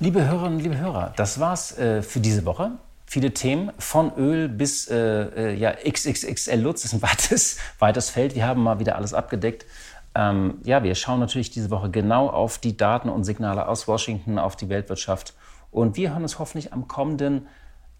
[0.03, 2.71] Liebe Hörerinnen, liebe Hörer, das war's äh, für diese Woche.
[3.05, 8.35] Viele Themen, von Öl bis äh, äh ja, XXXL Lutz, ist ein weites, weites Feld.
[8.35, 9.65] Wir haben mal wieder alles abgedeckt.
[10.13, 14.39] Ähm, ja, wir schauen natürlich diese Woche genau auf die Daten und Signale aus Washington,
[14.39, 15.35] auf die Weltwirtschaft.
[15.71, 17.47] Und wir hören uns hoffentlich am kommenden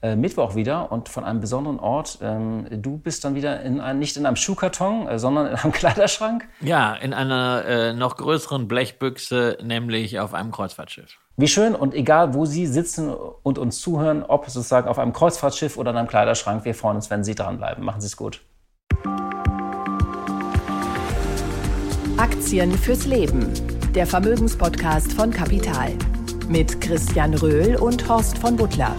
[0.01, 2.19] äh, Mittwoch wieder und von einem besonderen Ort.
[2.21, 5.71] Ähm, du bist dann wieder in ein, nicht in einem Schuhkarton, äh, sondern in einem
[5.71, 6.49] Kleiderschrank.
[6.59, 11.17] Ja, in einer äh, noch größeren Blechbüchse, nämlich auf einem Kreuzfahrtschiff.
[11.35, 15.77] Wie schön und egal, wo Sie sitzen und uns zuhören, ob sozusagen auf einem Kreuzfahrtschiff
[15.77, 17.83] oder in einem Kleiderschrank, wir freuen uns, wenn Sie dranbleiben.
[17.83, 18.41] Machen Sie es gut.
[22.17, 23.51] Aktien fürs Leben.
[23.95, 25.93] Der Vermögenspodcast von Kapital.
[26.49, 28.95] Mit Christian Röhl und Horst von Butler.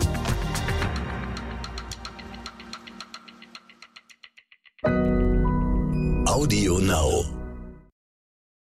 [6.26, 7.43] Audio Now.